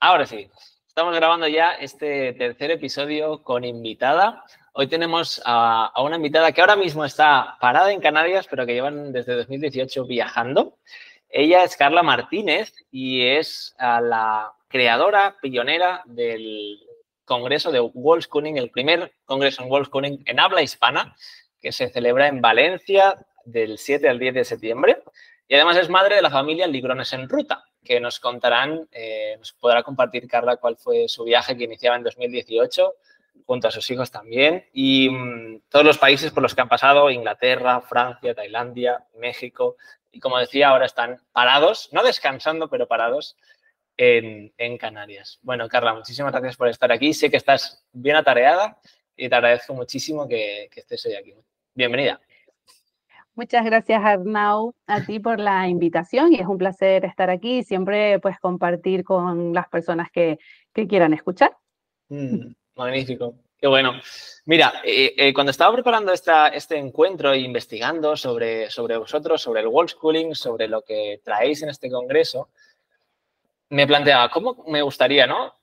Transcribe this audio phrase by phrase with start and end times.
[0.00, 0.48] Ahora sí,
[0.86, 4.44] estamos grabando ya este tercer episodio con invitada.
[4.72, 9.12] Hoy tenemos a, una invitada que ahora mismo está parada en Canarias, pero que llevan
[9.12, 10.76] desde 2018 viajando.
[11.28, 16.78] Ella es Carla Martínez y es la creadora, pionera del
[17.24, 17.80] Congreso de
[18.20, 21.16] Schooling, el primer Congreso en Schooling en habla hispana,
[21.60, 25.02] que se celebra en Valencia del 7 al 10 de septiembre.
[25.48, 29.52] Y además es madre de la familia Ligrones en Ruta, que nos contarán, eh, nos
[29.52, 32.94] podrá compartir Carla cuál fue su viaje que iniciaba en 2018
[33.46, 37.10] junto a sus hijos también y mm, todos los países por los que han pasado,
[37.10, 39.76] Inglaterra, Francia, Tailandia, México
[40.12, 43.36] y como decía, ahora están parados, no descansando, pero parados
[43.96, 45.38] en, Canarias.
[45.42, 47.12] Bueno, Carla, muchísimas gracias por estar aquí.
[47.12, 48.78] Sé que estás bien atareada
[49.16, 51.34] y te agradezco muchísimo que, que estés hoy aquí.
[51.74, 52.20] Bienvenida.
[53.38, 57.62] Muchas gracias Arnau a ti por la invitación y es un placer estar aquí y
[57.62, 60.40] siempre pues compartir con las personas que,
[60.72, 61.56] quieran escuchar.
[62.08, 63.92] Mm, magnífico, qué bueno.
[64.44, 69.60] Mira, eh, eh, cuando estaba preparando esta, este encuentro e investigando sobre, sobre vosotros, sobre
[69.60, 72.48] el World Schooling, sobre lo que traéis en este congreso,
[73.68, 75.54] me planteaba, ¿cómo me gustaría, no?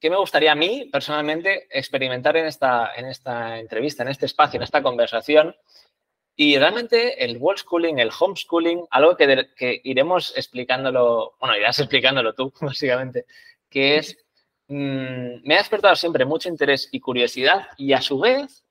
[0.00, 4.58] ¿Qué me gustaría a mí personalmente experimentar en esta, en esta entrevista, en este espacio,
[4.58, 5.54] en esta conversación?
[6.42, 12.50] Y realmente el world schooling, el homeschooling, algo que, iremos explicándolo, bueno, irás explicándolo tú,
[12.62, 13.26] básicamente,
[13.68, 14.16] que es,
[14.68, 18.64] mm, me ha despertado siempre mucho interés y curiosidad y a su vez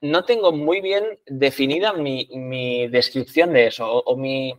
[0.00, 4.54] no tengo muy bien definida mi, descripción de eso o, mi,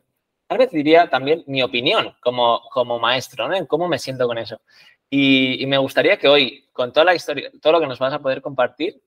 [0.46, 3.66] tal vez diría también mi opinión como, como maestro, ¿no?
[3.66, 4.62] Cómo me siento con eso.
[5.10, 8.14] Y, y me gustaría que hoy, con toda la historia, todo lo que nos vas
[8.14, 9.02] a poder compartir,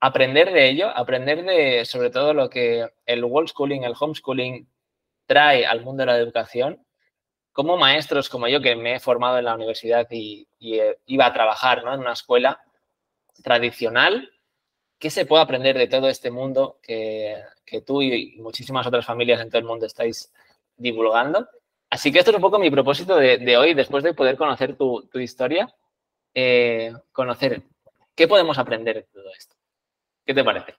[0.00, 4.68] aprender de ello, aprender de sobre todo lo que el world schooling, el homeschooling
[5.26, 6.84] trae al mundo de la educación,
[7.52, 11.32] como maestros como yo que me he formado en la universidad y, eh, iba a
[11.32, 12.62] trabajar en una escuela
[13.42, 14.30] tradicional,
[14.98, 17.42] ¿qué se puede aprender de todo este mundo que,
[17.84, 20.32] tú y muchísimas otras familias en todo el mundo estáis
[20.76, 21.48] divulgando?
[21.90, 25.08] Así que esto es un poco mi propósito de, hoy, después de poder conocer tu,
[25.14, 25.74] historia,
[26.34, 27.62] eh, conocer
[28.14, 29.57] qué podemos aprender de todo esto.
[30.28, 30.74] ¿Qué te parece?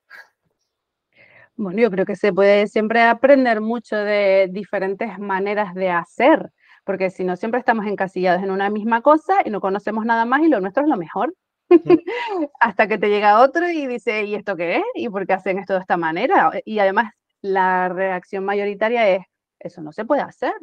[1.56, 6.52] Bueno, yo creo que se puede siempre aprender mucho de diferentes maneras de hacer,
[6.84, 10.44] porque si no, siempre estamos encasillados en una misma cosa y no conocemos nada más
[10.44, 11.34] y lo nuestro es lo mejor.
[12.59, 14.84] Hasta que te llega otro y dice, ¿y esto qué es?
[14.94, 16.52] ¿Y por qué hacen esto de esta manera?
[16.64, 17.12] Y además,
[17.42, 19.26] la reacción mayoritaria es,
[19.58, 20.54] eso no se puede hacer.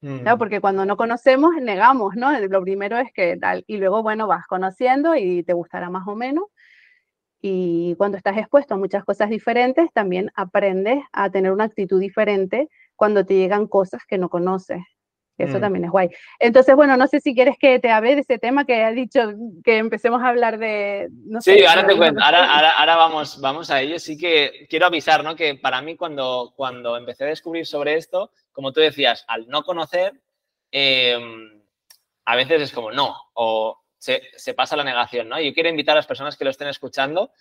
[0.00, 0.36] Mm.
[0.36, 2.36] Porque cuando no conocemos, negamos, ¿no?
[2.40, 6.16] Lo primero es que tal, y luego, bueno, vas conociendo y te gustará más o
[6.16, 6.46] menos,
[7.46, 12.70] y cuando estás expuesto a muchas cosas diferentes, también aprendes a tener una actitud diferente
[12.96, 14.80] cuando te llegan cosas que no conoces.
[15.36, 15.60] Eso mm.
[15.60, 16.08] también es guay.
[16.38, 19.34] Entonces, bueno, no sé si quieres que te hable de ese tema que ha dicho
[19.62, 21.10] que empecemos a hablar de...
[21.40, 23.98] sí, ahora te cuento, ahora, ahora, vamos, vamos a ello.
[23.98, 25.36] Sí que quiero avisar, ¿no?
[25.36, 29.64] Que para mí cuando, cuando empecé a descubrir sobre esto, como tú decías, al no
[29.64, 30.18] conocer,
[30.70, 31.62] em,
[32.24, 35.40] a veces es como no, o se, pasa la negación, ¿no?
[35.40, 37.32] Yo quiero invitar a las personas que lo estén escuchando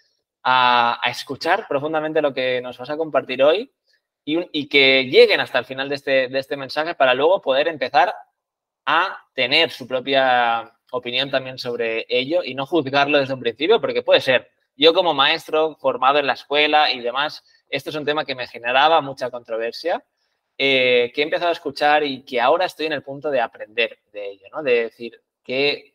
[0.44, 3.72] a, escuchar profundamente lo que nos vas a compartir hoy
[4.25, 8.13] y, que lleguen hasta el final de este, de este mensaje para luego poder empezar
[8.85, 14.03] a tener su propia opinión también sobre ello y no juzgarlo desde un principio, porque
[14.03, 14.50] puede ser.
[14.75, 18.47] Yo como maestro formado en la escuela y demás, esto es un tema que me
[18.47, 20.03] generaba mucha controversia,
[20.57, 24.00] eh, que he empezado a escuchar y que ahora estoy en el punto de aprender
[24.12, 24.63] de ello, ¿no?
[24.63, 25.93] De decir que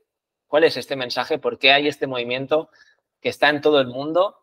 [0.49, 2.71] cuál es este mensaje, por qué hay este movimiento
[3.21, 4.37] que está en todo el mundo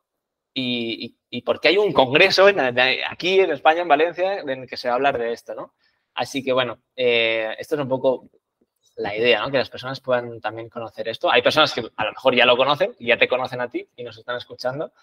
[0.53, 2.47] y, por qué hay un congreso
[3.09, 5.73] aquí en España, en Valencia, en el que se va a hablar de esto.
[6.13, 8.29] Así que, bueno, eh, esto es un poco
[8.95, 9.51] la idea, ¿no?
[9.51, 11.29] Que las personas puedan también conocer esto.
[11.29, 13.85] Hay personas que a lo mejor ya lo conocen y ya te conocen a ti
[13.97, 14.93] y nos están escuchando,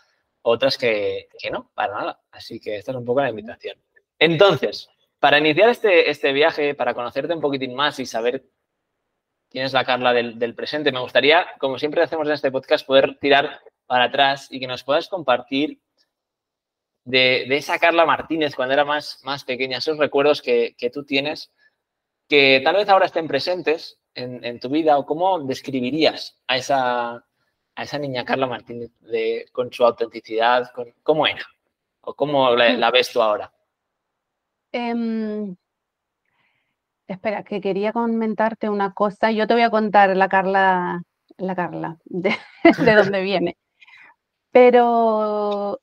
[0.40, 2.20] otras que, no, para nada.
[2.30, 3.76] Así que esta es un poco la invitación.
[4.18, 4.88] Entonces,
[5.18, 8.44] para iniciar este, este viaje, para conocerte un poquitín más y saber
[9.52, 10.92] tienes la Carla del, presente.
[10.92, 14.82] Me gustaría, como siempre hacemos en este podcast, poder tirar para atrás y que nos
[14.82, 15.80] puedas compartir
[17.04, 21.52] de, esa Carla Martínez cuando era más, más pequeña, esos recuerdos que, tú tienes,
[22.28, 27.82] que tal vez ahora estén presentes en, tu vida o cómo describirías a esa, a
[27.82, 31.46] esa niña Carla Martínez de, con su autenticidad, con, cómo era
[32.02, 33.52] o cómo la, ves tú ahora.
[34.72, 35.54] Em,
[37.08, 39.30] Espera, que quería comentarte una cosa.
[39.30, 41.02] Yo te voy a contar la Carla,
[41.36, 42.34] la Carla, de,
[42.96, 43.56] dónde viene.
[44.50, 45.80] Pero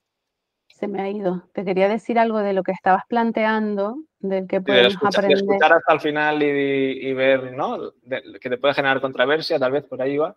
[0.68, 1.44] se me ha ido.
[1.54, 5.38] Te quería decir algo de lo que estabas planteando, del que podemos aprender.
[5.38, 7.92] escuchar hasta el final y, ver, ¿no?
[8.40, 10.36] que te puede generar controversia, tal vez por ahí va.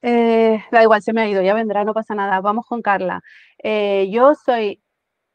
[0.00, 2.40] Eh, da igual, se me ha ido, ya vendrá, no pasa nada.
[2.40, 3.20] Vamos con Carla.
[3.62, 4.80] Eh, yo soy,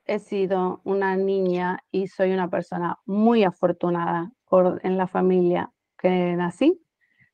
[0.05, 4.31] he sido una niña y soy una persona muy afortunada
[4.83, 6.79] en la familia que nací,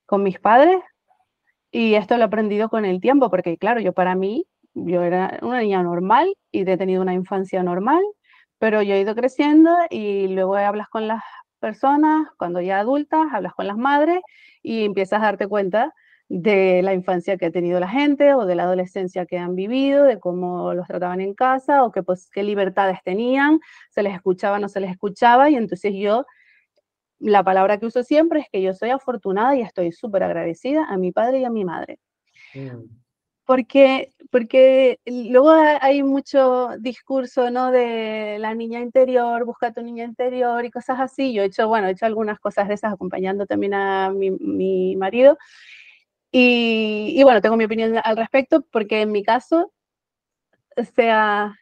[0.05, 0.81] con mis padres,
[1.71, 5.39] y esto lo he aprendido con el tiempo, porque claro, yo para mí, yo era
[5.41, 8.01] una niña normal y he tenido una infancia normal,
[8.57, 11.21] pero yo he ido creciendo y luego hablas con las
[11.59, 14.21] personas, cuando ya adultas, hablas con las madres
[14.63, 15.93] y empiezas a darte cuenta
[16.29, 20.03] de la infancia que ha tenido la gente o de la adolescencia que han vivido,
[20.03, 23.59] de cómo los trataban en casa o qué, pues, qué libertades tenían,
[23.89, 25.49] se les escuchaba o no se les escuchaba.
[25.49, 26.27] Y entonces yo,
[27.17, 30.97] la palabra que uso siempre es que yo soy afortunada y estoy súper agradecida a
[30.97, 31.97] mi padre y a mi madre.
[32.53, 32.99] Mm.
[33.45, 37.71] Porque, porque luego hay mucho discurso, ¿no?
[37.71, 41.33] De la niña interior, busca tu niña interior y cosas así.
[41.33, 44.95] Yo he hecho, bueno, he hecho algunas cosas de esas acompañando también a mi, mi
[44.95, 45.39] marido
[46.31, 49.71] y, bueno, tengo mi opinión al respecto porque en mi caso,
[50.77, 51.55] o sea,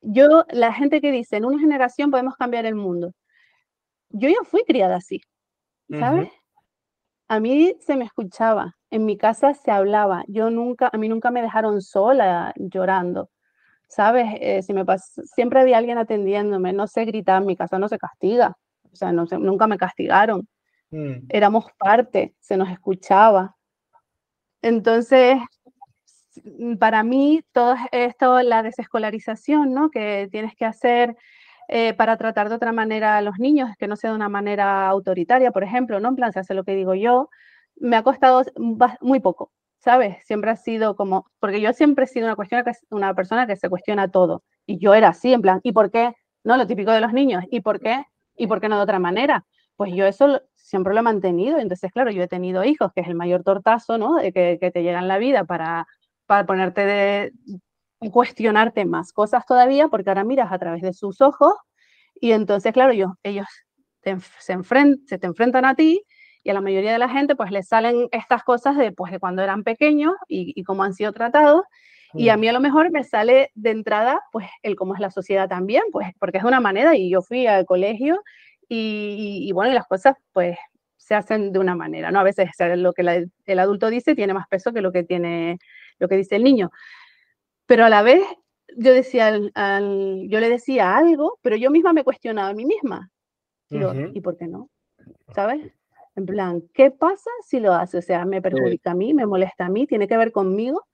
[0.00, 3.12] yo, la gente que dice, en una generación podemos cambiar el mundo,
[4.08, 5.20] yo ya fui criada así,
[5.90, 6.30] ¿sabes?
[7.28, 11.30] A mí se me escuchaba, en mi casa se hablaba, yo nunca, a mí nunca
[11.30, 13.30] me dejaron sola llorando,
[13.86, 14.26] ¿sabes?
[14.40, 14.84] Eh, si me
[15.24, 18.56] siempre había alguien atendiéndome, no sé gritar, en mi casa no se castiga,
[18.90, 20.48] o sea, no nunca me castigaron,
[20.90, 21.26] mm.
[21.28, 23.56] éramos parte, se nos escuchaba,
[24.62, 25.38] entonces,
[26.78, 29.90] para mí, todo esto, la desescolarización, ¿no?
[29.90, 31.16] Que tienes que hacer
[31.68, 34.88] eh, para tratar de otra manera a los niños, que no sea de una manera
[34.88, 36.08] autoritaria, por ejemplo, ¿no?
[36.08, 37.28] En plan, se hace lo que digo yo,
[37.76, 38.42] me ha costado
[39.00, 40.16] muy poco, ¿sabes?
[40.24, 43.68] Siempre ha sido como, porque yo siempre he sido una, cuestión, una persona que se
[43.68, 46.12] cuestiona todo, y yo era así, en plan, ¿y por qué?
[46.44, 48.04] No, lo típico de los niños, ¿y por qué?
[48.36, 49.46] ¿Y por qué no de otra manera?
[49.76, 51.58] Pues yo eso siempre lo he mantenido.
[51.58, 54.16] Entonces, claro, yo he tenido hijos, que es el mayor tortazo, ¿no?
[54.16, 55.86] De que, te llega en la vida para,
[56.26, 57.32] para ponerte de
[58.12, 61.54] cuestionarte más cosas todavía, porque ahora miras a través de sus ojos
[62.14, 63.46] y entonces, claro, yo, ellos
[64.02, 66.02] se, se te enfrentan a ti
[66.44, 69.18] y a la mayoría de la gente pues les salen estas cosas de, pues, de
[69.18, 71.62] cuando eran pequeños y, y cómo han sido tratados.
[72.12, 75.12] Y a mí a lo mejor me sale de entrada, pues, el cómo es la
[75.12, 78.20] sociedad también, pues, porque es de una manera y yo fui al colegio
[78.72, 80.56] y, bueno, las cosas pues
[80.96, 82.20] se hacen de una manera, ¿no?
[82.20, 85.58] A veces lo que el adulto dice tiene más peso que lo que tiene,
[85.98, 86.70] lo que dice el niño.
[87.66, 88.22] Pero a la vez
[88.76, 93.10] yo decía, yo le decía algo, pero yo misma me cuestionaba a mí misma.
[93.68, 94.70] ¿Y por qué no?
[95.34, 95.72] ¿Sabes?
[96.14, 97.98] En plan, ¿qué pasa si lo hace?
[97.98, 100.86] O sea, me perjudica a mí, me molesta a mí, tiene que ver conmigo.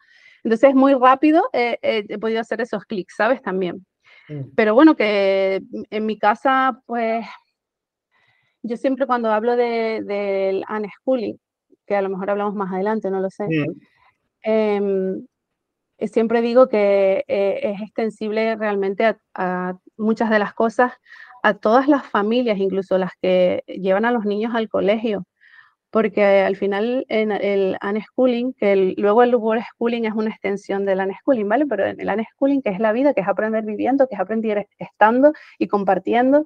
[0.45, 3.43] Entonces, muy rápido he podido hacer esos clics, ¿sabes?
[3.43, 3.85] También.
[4.29, 4.55] Mm.
[4.55, 7.27] Pero bueno, que en mi casa, pues
[8.67, 11.39] yo siempre cuando hablo del de, unschooling,
[11.87, 13.47] que a lo mejor hablamos más adelante, no lo sé,
[14.43, 15.27] em,
[15.99, 20.93] eh, siempre digo que eh, es extensible realmente a, muchas de las cosas,
[21.43, 25.27] a todas las familias, incluso las que llevan a los niños al colegio,
[25.91, 31.49] porque al final en el unschooling, que luego el schooling es una extensión del unschooling,
[31.49, 31.67] ¿vale?
[31.67, 34.69] Pero en el unschooling, que es la vida, que es aprender viviendo, que es aprender
[34.79, 36.45] estando y compartiendo,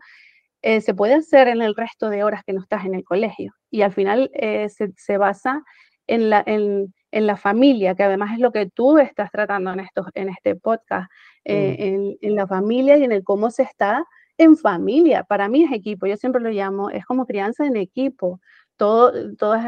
[0.62, 3.54] eh, se puede hacer en el resto de horas que no estás en el colegio.
[3.70, 5.62] Y al final eh, se, basa
[6.06, 10.06] en la, en, la, familia, que además es lo que tú estás tratando en, estos,
[10.14, 11.10] en este podcast,
[11.44, 12.26] eh, mm.
[12.26, 14.04] en, la familia y en el cómo se está
[14.36, 15.24] en familia.
[15.24, 18.40] Para mí es equipo, yo siempre lo llamo, es como crianza en equipo.
[18.76, 19.62] Todo, todos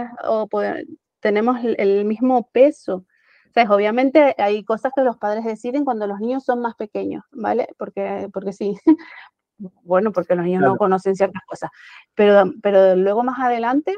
[1.20, 3.06] tenemos el, mismo peso.
[3.48, 7.22] O sea, obviamente hay cosas que los padres deciden cuando los niños son más pequeños,
[7.30, 7.68] ¿vale?
[7.78, 8.76] Porque, porque sí,
[9.82, 11.70] bueno, porque los niños no conocen ciertas cosas.
[12.14, 13.94] Pero, pero luego más adelante,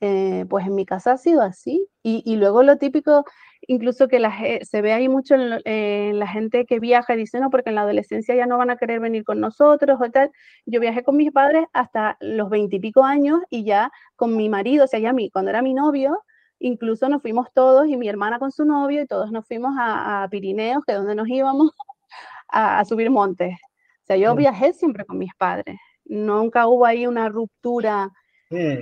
[0.00, 1.88] eh, pues en mi casa ha sido así.
[2.02, 3.24] Y, y luego lo típico,
[3.66, 4.32] incluso que la,
[4.62, 7.82] se ve ahí mucho en, la gente que viaja y dice, no, porque en la
[7.82, 10.30] adolescencia ya no van a querer venir con nosotros o tal.
[10.66, 14.88] Yo viajé con mis padres hasta los veintipico años y ya con mi marido, o
[14.88, 16.18] sea, ya mí, cuando era mi novio,
[16.58, 20.26] incluso nos fuimos todos y mi hermana con su novio y todos nos fuimos a,
[20.30, 21.70] Pirineos, que es donde nos íbamos
[22.48, 23.56] a, a subir montes.
[24.04, 25.78] O sea, yo viajé siempre con mis padres.
[26.04, 28.10] Nunca hubo ahí una ruptura,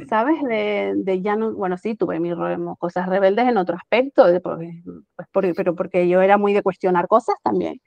[0.08, 0.42] ¿sabes?
[0.42, 2.34] De, de, ya no, bueno, sí, tuve mis
[2.80, 7.80] cosas rebeldes en otro aspecto, pues pero porque yo era muy de cuestionar cosas también.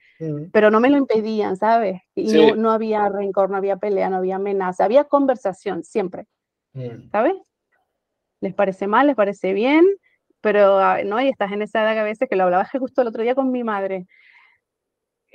[0.54, 2.02] Pero no me lo impedían, ¿sabes?
[2.16, 6.28] Y no, no, había rencor, no había pelea, no había amenaza, había conversación siempre,
[7.12, 7.34] ¿sabes?
[8.40, 9.86] Les parece mal, les parece bien,
[10.40, 11.20] pero, ah, ¿no?
[11.20, 13.36] Y estás en esa edad que a veces que lo hablaba justo el otro día
[13.36, 14.08] con mi madre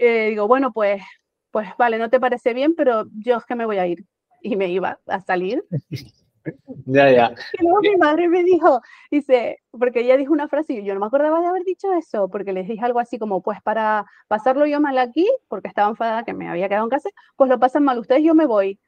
[0.00, 1.02] eh, digo, bueno, pues,
[1.50, 4.04] pues vale, no te parece bien, pero yo es que me voy a ir.
[4.42, 5.64] Y me iba a salir.
[6.86, 7.34] Ya, ya.
[7.58, 8.80] Y luego mi madre me dijo,
[9.10, 12.28] dice, porque ella dijo una frase y yo no me acordaba de haber dicho eso,
[12.30, 16.24] porque les dije algo así como, pues para pasarlo yo mal aquí, porque estaba enfadada
[16.24, 18.80] que me había quedado en casa, pues lo pasan mal ustedes, yo me voy.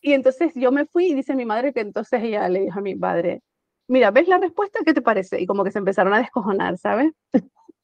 [0.00, 2.82] Y entonces yo me fui y dice mi madre que entonces ella le dijo a
[2.82, 3.42] mi padre,
[3.88, 4.80] mira, ¿ves la respuesta?
[4.84, 5.40] ¿Qué te parece?
[5.40, 7.12] Y como que se empezaron a descojonar, ¿sabes?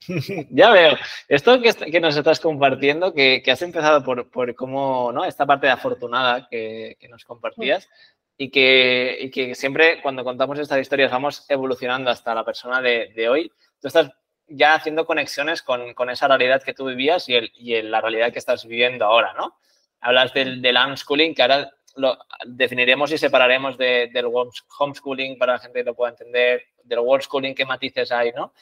[0.50, 0.96] ya veo.
[1.28, 5.24] Esto que, que, nos estás compartiendo, que, que has empezado por, por, cómo, ¿no?
[5.24, 7.88] Esta parte de afortunada que, que nos compartías
[8.36, 13.12] y que, y que, siempre cuando contamos estas historias vamos evolucionando hasta la persona de,
[13.14, 13.52] de hoy.
[13.80, 14.10] Tú estás
[14.48, 18.32] ya haciendo conexiones con, con, esa realidad que tú vivías y, el, y la realidad
[18.32, 19.58] que estás viviendo ahora, ¿no?
[20.00, 25.58] Hablas del, del unschooling, que ahora lo definiremos y separaremos de, del homeschooling para la
[25.58, 28.52] gente que lo pueda entender, del world schooling, qué matices hay, ¿no?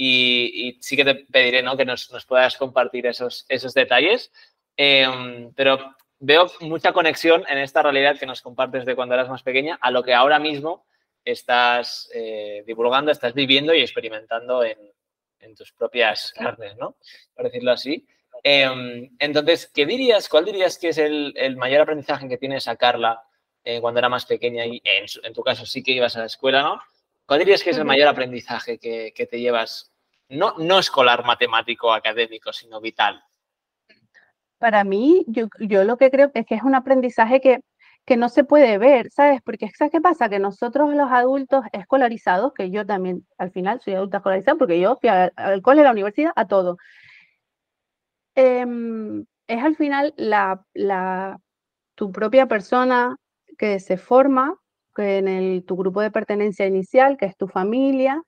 [0.00, 1.76] Y, y sí que te pediré, ¿no?
[1.76, 4.32] Que nos, nos puedas compartir esos, esos detalles.
[4.76, 9.42] Eh, pero veo mucha conexión en esta realidad que nos compartes de cuando eras más
[9.42, 10.86] pequeña a lo que ahora mismo
[11.24, 14.78] estás eh, divulgando, estás viviendo y experimentando en,
[15.40, 16.96] en tus propias carnes, ¿no?
[17.34, 18.06] Por decirlo así.
[18.44, 22.76] Eh, entonces, ¿qué dirías, cuál dirías que es el, el mayor aprendizaje que tiene esa
[22.76, 23.22] Carla
[23.64, 26.26] eh, cuando era más pequeña y en, en, tu caso sí que ibas a la
[26.26, 26.80] escuela, ¿no?
[27.28, 29.92] ¿Cuál dirías que es el mayor aprendizaje que, que te llevas,
[30.30, 33.22] no, no escolar, matemático, académico, sino vital?
[34.56, 37.60] Para mí, yo, yo lo que creo es que es un aprendizaje que,
[38.06, 39.42] que no se puede ver, ¿sabes?
[39.44, 40.30] Porque ¿sabes qué pasa?
[40.30, 44.96] Que nosotros los adultos escolarizados, que yo también al final soy adulta escolarizada porque yo
[44.98, 46.78] fui al, al cole, a la universidad, a todo,
[48.36, 48.64] eh,
[49.48, 51.38] es al final la, la,
[51.94, 53.16] tu propia persona
[53.58, 54.56] que se forma
[54.98, 58.20] que en el, tu grupo de pertenencia inicial, que es tu familia,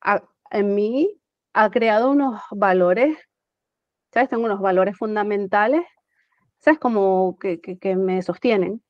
[0.00, 1.20] a, en mí
[1.54, 3.18] ha creado unos valores,
[4.12, 4.28] ¿sabes?
[4.28, 5.82] Tengo unos valores fundamentales,
[6.60, 6.78] ¿sabes?
[6.78, 8.80] Como que, que, que me sostienen,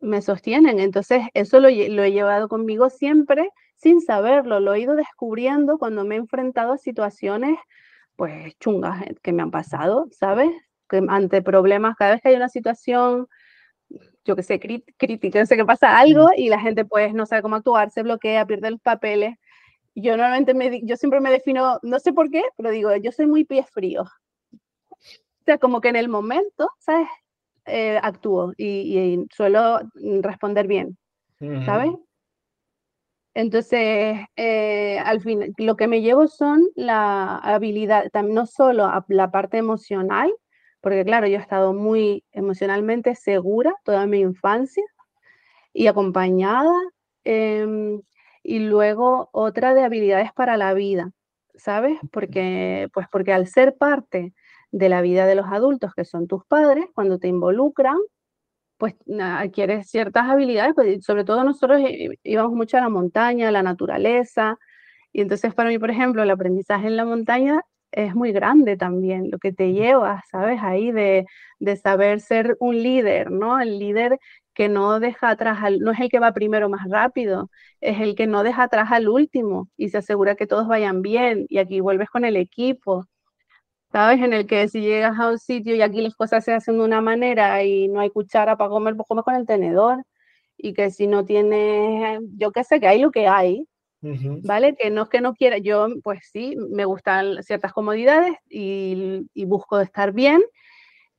[0.00, 0.78] me sostienen.
[0.78, 6.04] Entonces, eso lo, lo he llevado conmigo siempre sin saberlo, lo he ido descubriendo cuando
[6.04, 7.58] me he enfrentado a situaciones
[8.16, 10.50] pues chungas eh, que me han pasado, ¿sabes?
[10.88, 13.26] Que ante problemas, cada vez que hay una situación,
[14.24, 17.42] yo que sé, crítica, no sé que pasa algo y la gente pues no sabe
[17.42, 19.36] cómo actuar, se bloquea, pierde los papeles.
[19.94, 23.26] Yo normalmente me, yo siempre me defino, no sé por qué, pero digo, yo soy
[23.26, 24.02] muy pie frío.
[24.02, 27.08] O sea, como que en el momento, ¿sabes?
[27.66, 29.80] Eh, actúo y, y, suelo
[30.20, 30.98] responder bien,
[31.64, 31.92] ¿sabes?
[33.34, 39.58] Entonces, eh, al fin, lo que me llevo son la habilidad, no solo la parte
[39.58, 40.32] emocional,
[40.84, 44.84] porque claro, yo he estado muy emocionalmente segura toda mi infancia
[45.74, 46.74] y acompañada,
[47.24, 48.00] eh,
[48.44, 51.12] y luego otra de habilidades para la vida,
[51.56, 51.98] ¿sabes?
[52.12, 54.34] Porque, pues porque al ser parte
[54.72, 57.96] de la vida de los adultos, que son tus padres, cuando te involucran,
[58.78, 61.80] pues adquieres ciertas habilidades, pues, sobre todo nosotros
[62.24, 64.58] íbamos mucho a la montaña, a la naturaleza,
[65.12, 67.62] y entonces para mí, por ejemplo, el aprendizaje en la montaña
[67.94, 70.60] es muy grande también, lo que te lleva, ¿sabes?
[70.62, 71.26] Ahí de,
[71.58, 73.60] de saber ser un líder, ¿no?
[73.60, 74.18] El líder
[74.54, 78.14] que no deja atrás, al, no es el que va primero más rápido, es el
[78.14, 81.80] que no deja atrás al último y se asegura que todos vayan bien y aquí
[81.80, 83.06] vuelves con el equipo
[83.92, 84.20] ¿sabes?
[84.20, 86.84] En el que si llegas a un sitio y aquí las cosas se hacen de
[86.84, 90.04] una manera y no hay cuchara para comer, pues comes con el tenedor.
[90.56, 93.66] Y que si no tienes, yo qué sé, que hay lo que hay,
[94.04, 94.40] uh -huh.
[94.46, 94.74] ¿vale?
[94.76, 99.44] Que no es que no quiera, yo pues sí, me gustan ciertas comodidades y, y
[99.44, 100.42] busco estar bien,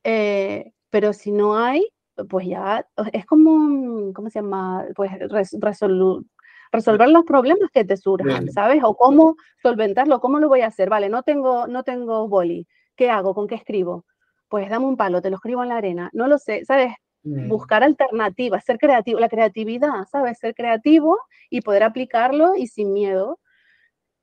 [0.04, 1.88] eh, pero si no hay,
[2.30, 4.86] pues ya es como, ¿cómo se llama?
[4.96, 6.26] Pues res, resolu
[6.72, 8.50] resolver los problemas que te surjan.
[8.52, 8.82] ¿sabes?
[8.84, 10.90] O cómo solventarlo, cómo lo voy a hacer.
[10.90, 12.68] Vale, no tengo, no tengo boli.
[12.96, 13.34] ¿Qué hago?
[13.34, 14.06] ¿Con qué escribo?
[14.48, 16.10] Pues dame un palo, te lo escribo en la arena.
[16.14, 16.94] No lo sé, ¿sabes?
[17.26, 17.50] Bien.
[17.50, 20.38] Buscar alternativas, ser creativo, la creatividad, ¿sabes?
[20.40, 21.18] Ser creativo
[21.50, 23.40] y poder aplicarlo y sin miedo.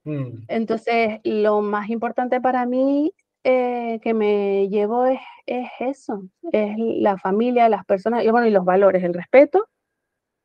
[0.04, 0.44] Mm.
[0.48, 3.12] Entonces, lo más importante para mí
[3.44, 8.50] eh, que me llevo es, es, eso, es la familia, las personas, y bueno, y
[8.50, 9.68] los valores, el respeto,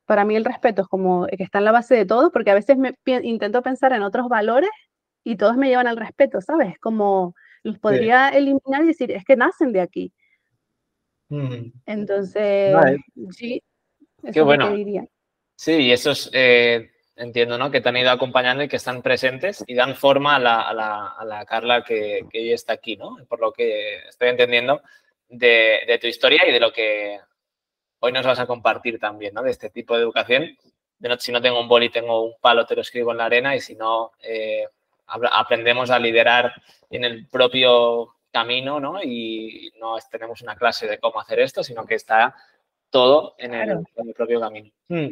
[0.06, 2.54] para mí el respeto es como que está en la base de todo, porque a
[2.54, 4.70] veces me intento pensar en otros valores
[5.24, 6.78] y todos me llevan al respeto, ¿sabes?
[6.80, 8.38] Como los podría sí.
[8.38, 10.12] eliminar y decir, es que nacen de aquí.
[11.28, 11.72] Mm.
[11.86, 12.98] Entonces, vale.
[13.30, 13.62] sí,
[14.22, 14.70] eso Qué bueno.
[14.70, 15.06] diría.
[15.54, 17.70] Sí, y esos eh, entiendo, ¿no?
[17.70, 20.74] Que te han ido acompañando y que están presentes y dan forma a la, a
[20.74, 23.16] la, a la Carla que, que, hoy está aquí, ¿no?
[23.28, 24.82] Por lo que estoy entendiendo
[25.28, 27.18] de, de tu historia y de lo que
[28.00, 29.42] hoy nos vas a compartir también, ¿no?
[29.42, 30.56] De este tipo de educación.
[30.98, 33.26] De no, si no tengo un boli, tengo un palo, te lo escribo en la
[33.26, 34.64] arena y si no, eh,
[35.06, 36.52] aprendemos a liderar
[36.90, 39.02] en el propio camino, ¿no?
[39.02, 42.34] Y no tenemos una clase de cómo hacer esto, sino que está
[42.90, 44.70] todo en, el, propio camino.
[44.88, 45.08] Hmm.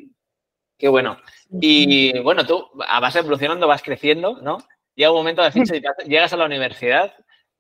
[0.79, 1.19] Qué bueno.
[1.61, 4.59] Y bueno, tú vas evolucionando, vas creciendo, ¿no?
[4.95, 5.51] Llega un momento de
[6.05, 7.15] y llegas a la universidad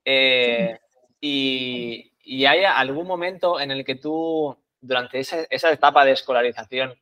[0.04, 0.78] eh,
[1.20, 2.12] y,
[2.44, 6.94] hay algún momento en el que tú, durante esa, etapa de escolarización,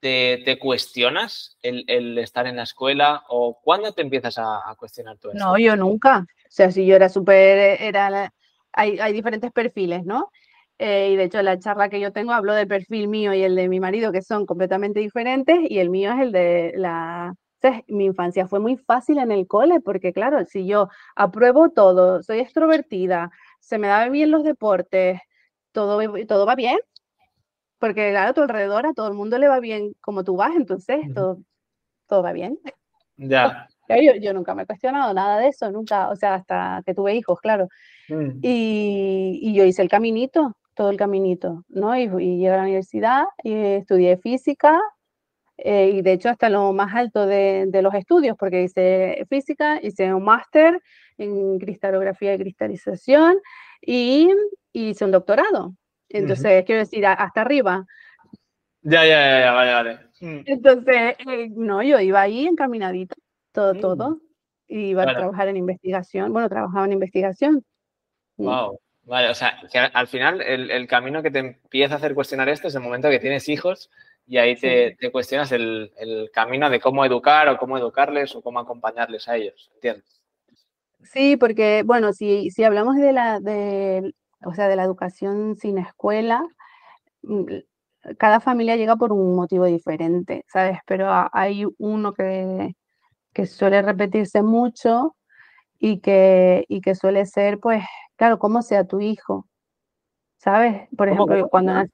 [0.00, 5.44] te, cuestionas el, estar en la escuela o cuándo te empiezas a, cuestionar todo eso?
[5.44, 6.26] No, yo nunca.
[6.50, 8.32] O sea, si yo era súper, era,
[8.72, 10.30] hay, hay, diferentes perfiles, ¿no?
[10.78, 13.54] Eh, y de hecho, la charla que yo tengo hablo del perfil mío y el
[13.54, 17.34] de mi marido, que son completamente diferentes, y el mío es el de la...
[17.86, 22.40] mi infancia fue muy fácil en el cole, porque claro, si yo apruebo todo, soy
[22.40, 23.30] extrovertida,
[23.60, 25.20] se me da bien los deportes,
[25.70, 26.78] todo, todo va bien,
[27.78, 30.56] porque claro, a tu alrededor a todo el mundo le va bien como tú vas,
[30.56, 31.38] entonces todo,
[32.08, 32.58] todo va bien.
[33.16, 33.68] Ya.
[33.96, 37.14] Yo, yo, nunca me he cuestionado nada de eso, nunca, o sea, hasta que tuve
[37.14, 37.68] hijos, claro.
[38.08, 38.38] Mm.
[38.42, 41.96] Y, y, yo hice el caminito, todo el caminito, ¿no?
[41.96, 44.80] Y, y llegué a la universidad, y estudié física,
[45.58, 49.78] eh, y de hecho hasta lo más alto de, de, los estudios, porque hice física,
[49.82, 50.80] hice un máster
[51.18, 53.38] en cristalografía y cristalización,
[53.82, 54.30] y,
[54.72, 55.74] y hice un doctorado.
[56.08, 57.86] Entonces, quiero decir, hasta arriba.
[58.82, 59.98] Ya, ya, ya, vale, vale.
[60.20, 60.42] Mm.
[60.46, 63.16] Entonces, eh, no, yo iba ahí encaminadito,
[63.60, 63.80] todo, mm.
[63.80, 64.20] todo.
[64.68, 66.32] Iba a trabajar en investigación.
[66.32, 67.64] Bueno, trabajaba en investigación.
[68.36, 68.74] Wow.
[68.74, 68.76] Mm.
[69.02, 72.68] Vale, o sea, que al final el, camino que te empieza a hacer cuestionar esto
[72.68, 73.90] es el momento que tienes hijos
[74.26, 75.90] y ahí te, cuestionas el,
[76.32, 80.22] camino de cómo educar o cómo educarles o cómo acompañarles a ellos, ¿entiendes?
[81.02, 84.14] Sí, porque, bueno, si, si hablamos de la, de,
[84.44, 86.44] o sea, de la educación sin escuela,
[87.22, 87.46] mm,
[88.18, 90.78] cada familia llega por un motivo diferente, ¿sabes?
[90.86, 92.74] Pero hay uno que,
[93.32, 95.16] que suele repetirse mucho
[95.78, 97.82] y que, y que suele ser, pues,
[98.16, 99.48] claro, cómo sea tu hijo,
[100.38, 100.88] ¿sabes?
[100.96, 101.84] Por ejemplo, cuando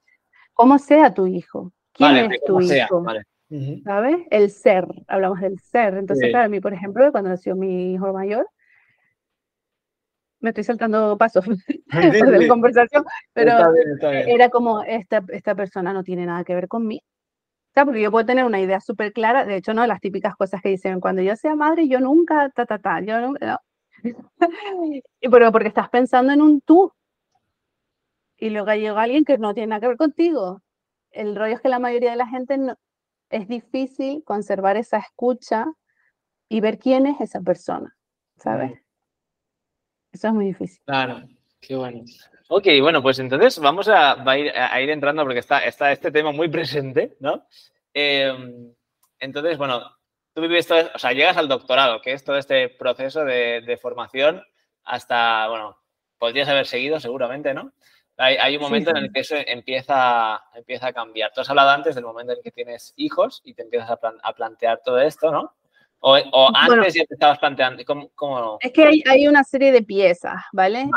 [0.53, 3.05] cómo sea tu hijo, quién es tu hijo,
[3.83, 4.17] ¿sabes?
[4.29, 5.95] El ser, hablamos del ser.
[5.95, 8.47] Entonces, claro, a mí, por ejemplo, cuando nació mi hijo mayor,
[10.39, 11.45] me estoy saltando pasos
[11.85, 13.53] de la conversación, pero
[14.01, 17.03] era como, esta, esta persona no tiene nada que ver conmigo.
[17.85, 20.69] Porque yo puedo tener una idea súper clara, de hecho, no, las típicas cosas que
[20.69, 23.61] dicen, cuando yo sea madre, yo nunca, ta, ta, ta, yo nunca,
[25.31, 26.91] pero porque estás pensando en un tú,
[28.37, 30.61] y luego llega alguien que no tiene nada que ver contigo.
[31.11, 32.77] El rollo es que la mayoría de la gente no,
[33.29, 35.65] es difícil conservar esa escucha
[36.49, 37.95] y ver quién es esa persona,
[38.37, 38.79] ¿sabes?
[40.11, 40.79] Eso es muy difícil.
[40.85, 41.27] Claro,
[41.59, 42.03] qué bueno.
[42.49, 46.31] Ok, bueno, pues entonces vamos a, ir, a ir, entrando porque está, está, este tema
[46.31, 47.45] muy presente, ¿no?
[47.93, 48.73] Em,
[49.19, 49.97] entonces, bueno,
[50.33, 54.43] tú vives todo, o sea, llegas al doctorado, que es todo este proceso de, formación
[54.83, 55.77] hasta, bueno,
[56.17, 57.73] podrías haber seguido seguramente, ¿no?
[58.19, 61.31] Hay, un momento en el que eso empieza, empieza a cambiar.
[61.33, 64.33] Tú has hablado antes del momento en que tienes hijos y te empiezas a, a
[64.33, 65.53] plantear todo esto, ¿no?
[65.99, 66.15] O,
[66.53, 70.89] antes ya te estabas planteando, ¿cómo, Es que hay, una serie de piezas, ¿vale?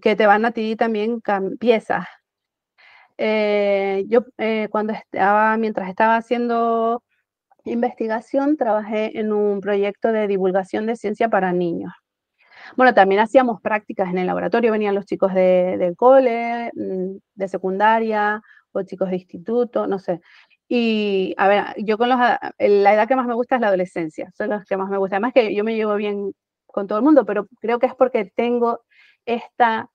[0.00, 1.22] Que te van a ti también
[1.58, 2.06] piezas.
[3.16, 7.02] Eh, yo eh, cuando estaba, mientras estaba haciendo
[7.64, 11.92] investigación, trabajé en un proyecto de divulgación de ciencia para niños.
[12.76, 17.48] Bueno, también hacíamos prácticas en el laboratorio, venían los chicos de, del cole, mm, de
[17.48, 20.20] secundaria, o chicos de instituto, no sé.
[20.74, 24.30] Y a ver, yo con los, la edad que más me gusta es la adolescencia,
[24.34, 25.16] son los que más me gusta.
[25.16, 26.32] Además que yo me llevo bien
[26.64, 28.80] con todo el mundo, pero creo que es porque tengo
[29.26, 29.90] esta,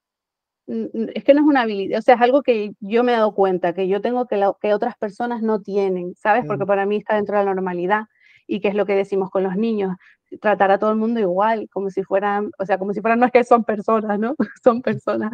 [0.67, 3.33] es que no es una habilidad, o sea, es algo que yo me he dado
[3.33, 6.45] cuenta, que yo tengo que, que otras personas no tienen, ¿sabes?
[6.45, 6.67] Porque mm.
[6.67, 8.03] para mí está dentro de la normalidad
[8.45, 9.95] y que es lo que decimos con los niños,
[10.41, 13.25] tratar a todo el mundo igual, como si fueran, o sea, como si fueran, no
[13.25, 14.35] es que son personas, ¿no?
[14.63, 15.31] son personas.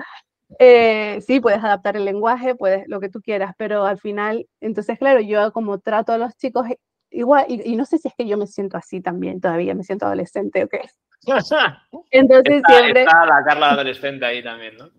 [0.60, 4.98] Eh, sí, puedes adaptar el lenguaje, puedes lo que tú quieras, pero al final, entonces,
[4.98, 6.68] claro, yo como trato a los chicos
[7.10, 10.06] igual, y, no sé si es que yo me siento así también, todavía me siento
[10.06, 10.82] adolescente o qué.
[12.12, 13.04] Entonces siempre...
[13.04, 14.90] Está la Carla adolescente ahí también, ¿no?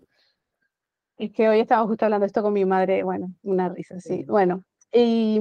[1.17, 4.25] Es que hoy estaba justo hablando esto con mi madre, bueno, una risa, sí.
[4.27, 5.39] Bueno, y,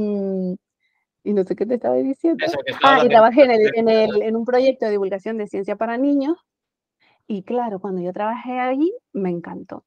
[1.24, 2.44] y no sé qué te estaba diciendo.
[2.82, 5.96] ah, y trabajé en, el, en, el, en un proyecto de divulgación de ciencia para
[5.96, 6.36] niños,
[7.26, 9.84] y claro, cuando yo trabajé allí, me encantó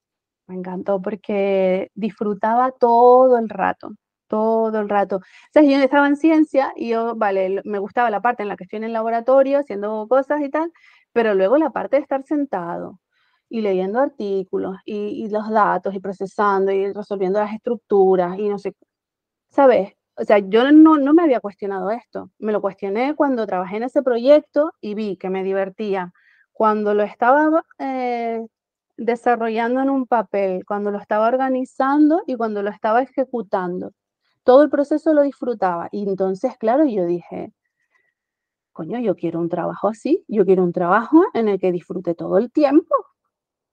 [0.47, 3.91] me encantó porque disfrutaba todo el rato,
[4.27, 5.17] todo el rato.
[5.17, 8.57] O sea, yo estaba en ciencia y yo, vale, me gustaba la parte en la
[8.57, 10.71] que estoy en el laboratorio haciendo cosas y tal,
[11.13, 12.99] pero luego la parte de estar sentado
[13.49, 18.75] y leyendo artículos y, los datos y procesando y resolviendo las estructuras y no sé,
[19.49, 19.93] ¿sabes?
[20.15, 22.31] O sea, yo no, no me había cuestionado esto.
[22.39, 26.11] Me lo cuestioné cuando trabajé en ese proyecto y vi que me divertía
[26.53, 28.45] cuando lo estaba eh,
[28.97, 33.91] desarrollando en un papel, cuando lo estaba organizando y cuando lo estaba ejecutando.
[34.43, 35.89] Todo el proceso lo disfrutaba.
[35.91, 37.53] Y entonces, claro, yo dije,
[38.73, 42.37] coño, yo quiero un trabajo así, yo quiero un trabajo en el que disfrute todo
[42.37, 42.95] el tiempo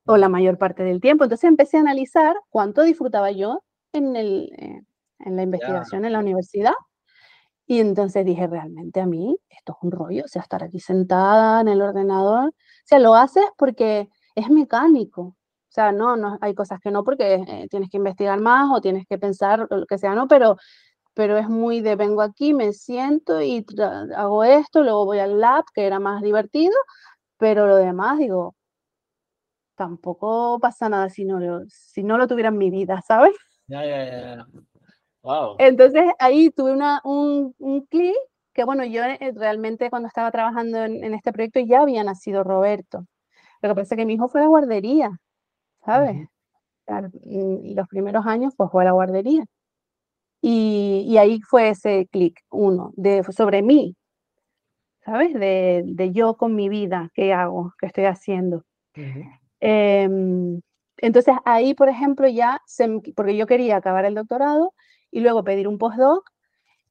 [0.06, 1.24] o la mayor parte del tiempo.
[1.24, 4.82] Entonces empecé a analizar cuánto disfrutaba yo en, el, eh,
[5.20, 6.74] en la investigación en la universidad.
[7.66, 11.62] Y entonces dije, realmente a mí esto es un rollo, o sea, estar aquí sentada
[11.62, 12.52] en el ordenador, o
[12.84, 15.22] sea, lo haces porque es mecánico.
[15.22, 15.36] O
[15.74, 19.06] sea, no, no hay cosas que no porque eh, tienes que investigar más o tienes
[19.06, 20.56] que pensar lo que sea, no, pero
[21.14, 23.64] pero es muy de vengo aquí, me siento y
[24.16, 26.74] hago esto, luego voy al lab, que era más divertido,
[27.38, 28.54] pero lo demás, digo,
[29.76, 33.34] tampoco pasa nada si no lo, si no lo tuviera en mi vida, ¿sabes?
[33.68, 34.46] Ya, ya, ya.
[35.22, 35.56] Wow.
[35.58, 38.16] Entonces ahí tuve una, un, un clic
[38.52, 43.06] que, bueno, yo eh, realmente cuando estaba trabajando en, este proyecto ya había nacido Roberto.
[43.68, 45.10] Lo que pasa es que mi hijo fue a la guardería,
[45.86, 46.28] ¿sabes?
[46.86, 49.44] Los primeros años pues fue a la guardería.
[50.42, 53.96] Y, ahí fue ese clic, uno, de, sobre mí,
[55.02, 55.32] ¿sabes?
[55.32, 58.64] De, de, yo con mi vida, qué hago, qué estoy haciendo.
[59.60, 60.60] Em,
[60.98, 62.60] entonces ahí, por ejemplo, ya,
[63.16, 64.74] porque yo quería acabar el doctorado
[65.10, 66.28] y luego pedir un postdoc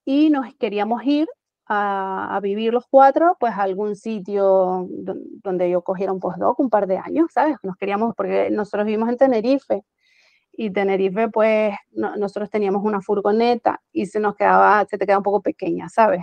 [0.06, 1.28] y nos queríamos ir
[1.66, 6.70] a, a, vivir los cuatro, pues a algún sitio donde yo cogiera un postdoc un
[6.70, 7.58] par de años, ¿sabes?
[7.64, 9.84] Nos queríamos, porque nosotros vivimos en Tenerife
[10.56, 15.24] y Tenerife, pues nosotros teníamos una furgoneta y se nos quedaba, se te queda un
[15.24, 16.22] poco pequeña, ¿sabes?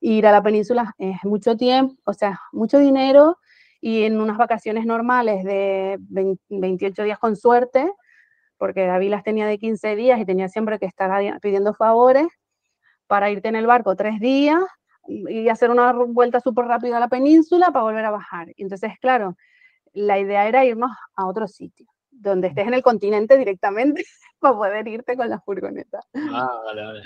[0.00, 3.38] Ir a la península es mucho tiempo, o sea, mucho dinero
[3.80, 5.98] y en unas vacaciones normales de
[6.48, 7.90] 28 días con suerte,
[8.58, 12.28] porque David las tenía de 15 días y tenía siempre que estar pidiendo favores
[13.06, 14.62] para irte en el barco tres días
[15.06, 18.52] y hacer una vuelta súper rápida a la península para volver a bajar.
[18.56, 19.36] Entonces, claro,
[19.92, 24.04] la idea era irnos a otro sitio donde estés en el continente directamente
[24.38, 26.00] para poder irte con la furgoneta.
[26.14, 27.02] Ah, vale, vale.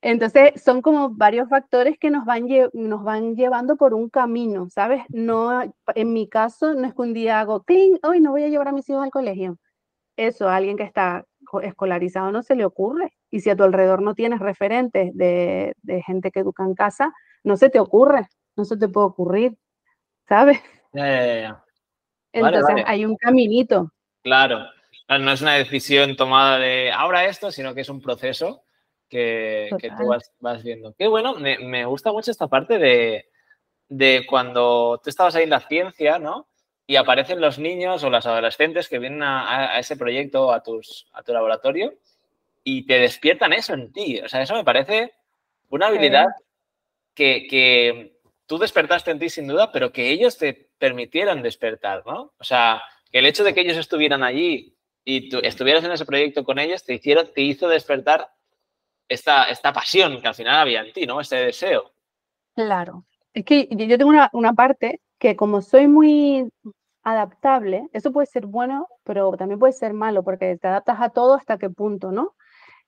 [0.00, 5.02] Entonces, son como varios factores que nos van, nos van llevando por un camino, ¿sabes?
[5.08, 8.48] No, en mi caso, no es que un día hago, clean, hoy no voy a
[8.48, 9.58] llevar a mis hijos al colegio.
[10.16, 11.24] Eso alguien que está
[11.62, 13.12] escolarizado no se le ocurre.
[13.30, 17.12] Y si a tu alrededor no tienes referentes de, de gente que educa en casa,
[17.44, 19.56] no se te ocurre, no se te puede ocurrir,
[20.28, 20.60] ¿sabes?
[20.92, 21.64] Ya, ya, ya.
[22.32, 23.92] Entonces, hay un caminito.
[24.22, 24.66] Claro.
[25.08, 28.62] No es una decisión tomada de ahora esto, sino que es un proceso
[29.08, 30.06] que, tú
[30.40, 30.94] vas, viendo.
[30.98, 32.78] Qué bueno, me, gusta mucho esta parte
[33.88, 36.47] de, cuando tú estabas ahí en la ciencia, ¿no?
[36.88, 41.22] Y aparecen los niños o las adolescentes que vienen a, ese proyecto, a, tus, a
[41.22, 41.94] tu laboratorio,
[42.64, 44.20] y te despiertan eso en ti.
[44.20, 45.12] O sea, eso me parece
[45.68, 46.26] una habilidad
[47.14, 52.32] que, que tú despertaste en ti sin duda, pero que ellos te permitieron despertar, ¿no?
[52.38, 54.74] O sea, que el hecho de que ellos estuvieran allí
[55.04, 58.30] y tú estuvieras en ese proyecto con ellos te, hicieron, te hizo despertar
[59.08, 61.20] esta, esta pasión que al final había en ti, ¿no?
[61.20, 61.92] Este deseo.
[62.54, 63.04] Claro.
[63.32, 66.48] Es que yo tengo una, parte que como soy muy
[67.02, 71.34] adaptable, eso puede ser bueno, pero también puede ser malo, porque te adaptas a todo
[71.34, 72.34] hasta qué punto, ¿no?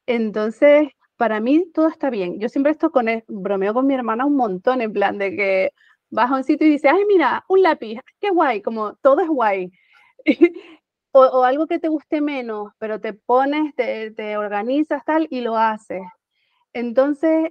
[0.06, 2.40] Entonces, para mí todo está bien.
[2.40, 5.70] Yo siempre esto con el, bromeo con mi hermana un montón, en plan de que
[6.10, 9.28] vas a un sitio y dices, ay, mira, un lápiz, qué guay, como todo es
[9.28, 9.70] guay.
[11.12, 16.02] o, algo que te guste menos, pero te pones, te, organizas tal y lo haces.
[16.72, 17.50] Entonces,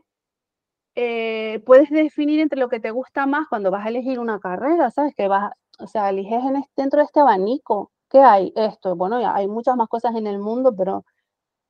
[1.01, 4.91] eh, puedes definir entre lo que te gusta más cuando vas a elegir una carrera,
[4.91, 5.15] ¿sabes?
[5.15, 7.91] Que vas, o sea, eliges en dentro de este abanico.
[8.09, 8.51] ¿Qué hay?
[8.57, 11.05] Esto, bueno, ya hay muchas más cosas en el mundo, pero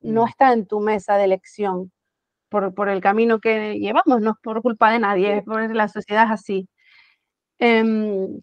[0.00, 0.28] no mm.
[0.28, 1.92] está en tu mesa de elección
[2.48, 5.88] por, por el camino que llevamos, no es por culpa de nadie, es por la
[5.88, 6.68] sociedad así.
[7.60, 8.40] Em,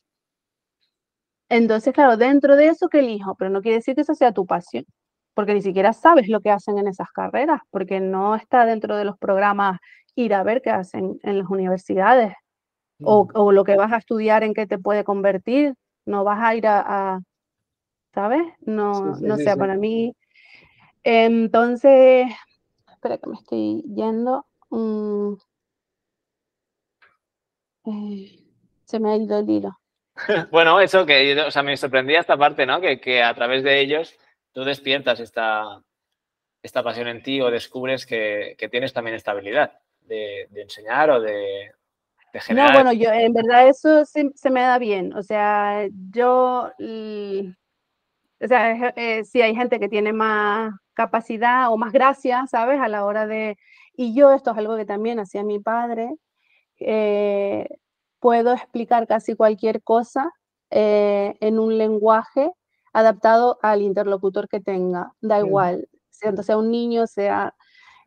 [1.49, 4.45] entonces, claro, dentro de eso que elijo, pero no quiere decir que eso sea tu
[4.45, 4.85] pasión,
[5.37, 9.05] porque ni siquiera sabes lo que hacen en esas carreras, porque no está dentro de
[9.05, 9.79] los programas
[10.15, 12.33] ir a ver qué hacen en las universidades
[13.03, 13.53] o, mm.
[13.53, 15.75] lo que vas a estudiar en qué te puede convertir,
[16.07, 17.19] no vas a ir a,
[18.15, 18.41] ¿sabes?
[18.61, 20.15] No, no sea para mí.
[21.03, 22.25] Entonces,
[22.91, 24.43] espera que me estoy yendo.
[24.71, 25.33] Mm.
[27.85, 28.39] Eh,
[28.85, 29.79] se me ha ido el hilo.
[30.51, 32.81] bueno, eso que, o sea, me sorprendía esta parte, ¿no?
[32.81, 34.17] Que, a través de ellos
[34.57, 35.83] tú despiertas esta,
[36.63, 41.73] esta pasión en ti o descubres que, tienes también esta habilidad de, enseñar o de,
[42.33, 42.69] generar.
[42.69, 45.13] No, bueno, yo en verdad eso se, me da bien.
[45.13, 51.93] O sea, yo, o sea, eh, si hay gente que tiene más capacidad o más
[51.93, 52.81] gracia, ¿sabes?
[52.81, 53.59] A la hora de,
[53.93, 56.15] y yo esto es algo que también hacía mi padre.
[56.79, 57.67] Eh,
[58.19, 60.31] puedo explicar casi cualquier cosa
[60.71, 62.49] eh, en un lenguaje
[62.93, 67.53] adaptado al interlocutor que tenga, da igual, sea, sea un niño, sea...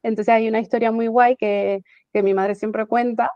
[0.02, 3.30] Entonces hay una historia muy guay que, que mi madre siempre cuenta,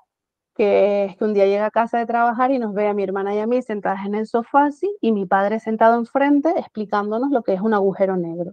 [0.54, 3.02] que es que un día llega a casa de trabajar y nos ve a mi
[3.02, 7.30] hermana y a mí sentadas en el sofá así, y mi padre sentado enfrente explicándonos
[7.30, 8.52] lo que es un agujero negro.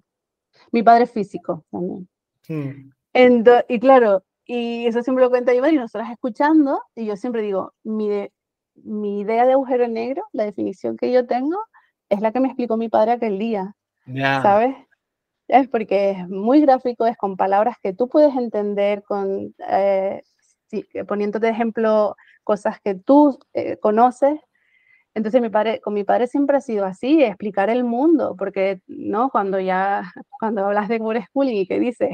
[0.71, 2.09] Mi padre es físico también.
[2.47, 2.91] Hmm.
[3.69, 7.73] y claro, y eso siempre lo cuenta Iván y nosotras escuchando, y yo siempre digo,
[7.83, 8.27] mi,
[8.75, 11.57] mi idea de agujero negro, la definición que yo tengo,
[12.11, 13.73] es la que me explicó mi padre aquel día,
[14.05, 14.75] ¿sabes?
[15.47, 20.21] Es porque es muy gráfico, es con palabras que tú puedes entender, con eh,
[20.67, 24.39] sí, poniéndote de ejemplo cosas que tú eh, conoces.
[25.13, 29.29] Entonces mi padre, con mi padre siempre ha sido así, explicar el mundo, porque no
[29.29, 30.03] cuando ya
[30.39, 32.11] cuando hablas de Schooling y que dices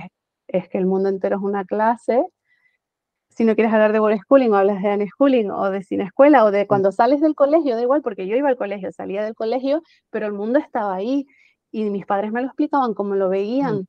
[0.47, 2.23] es que el mundo entero es una clase,
[3.38, 6.43] si no quieres hablar de World Schooling o hablas de unschooling o de sin escuela
[6.43, 6.67] o de mm.
[6.67, 10.26] cuando sales del colegio, da igual, porque yo iba al colegio, salía del colegio, pero
[10.26, 11.28] el mundo estaba ahí
[11.71, 13.76] y mis padres me lo explicaban como lo veían.
[13.76, 13.88] Mm.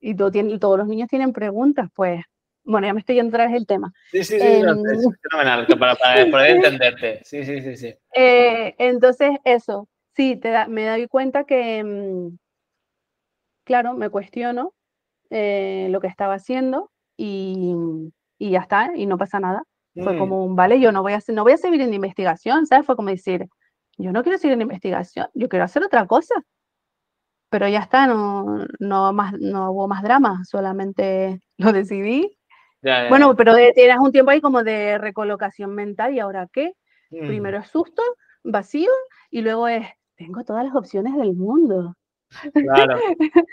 [0.00, 2.24] Y todo tiene, todos los niños tienen preguntas, pues
[2.64, 3.92] bueno, ya me estoy yendo otra vez el tema.
[4.10, 4.82] Sí, sí, sí, es em,
[5.30, 5.96] fenomenal, para,
[6.30, 7.20] poder entenderte.
[7.24, 7.94] Sí, sí, sí, sí.
[8.14, 12.36] Eh, entonces, eso, sí, te da, me doy cuenta que, mm,
[13.64, 14.72] claro, me cuestiono
[15.28, 17.74] eh, lo que estaba haciendo y,
[18.38, 19.62] y, ya está, y no pasa nada.
[19.94, 20.18] Fue mm.
[20.18, 22.86] como un, vale, yo no voy, a, no voy a seguir en investigación, ¿sabes?
[22.86, 23.46] Fue como decir,
[23.96, 26.34] yo no quiero seguir en investigación, yo quiero hacer otra cosa.
[27.50, 32.38] Pero ya está, no, no, más, no hubo más drama, solamente lo decidí
[33.08, 36.72] bueno, pero tienes un tiempo ahí como de recolocación mental y ahora qué?
[37.10, 37.26] Mm.
[37.26, 38.02] Primero es susto,
[38.44, 38.90] vacío
[39.30, 41.96] y luego es, tengo todas las opciones del mundo.
[42.52, 42.98] Claro.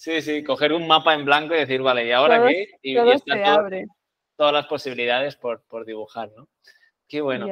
[0.00, 2.68] sí, sí, coger un mapa en blanco y decir, vale, ¿y ahora qué?
[2.82, 3.86] Y, abre.
[4.36, 6.48] todas las posibilidades por, por, dibujar, ¿no?
[7.06, 7.46] Qué bueno.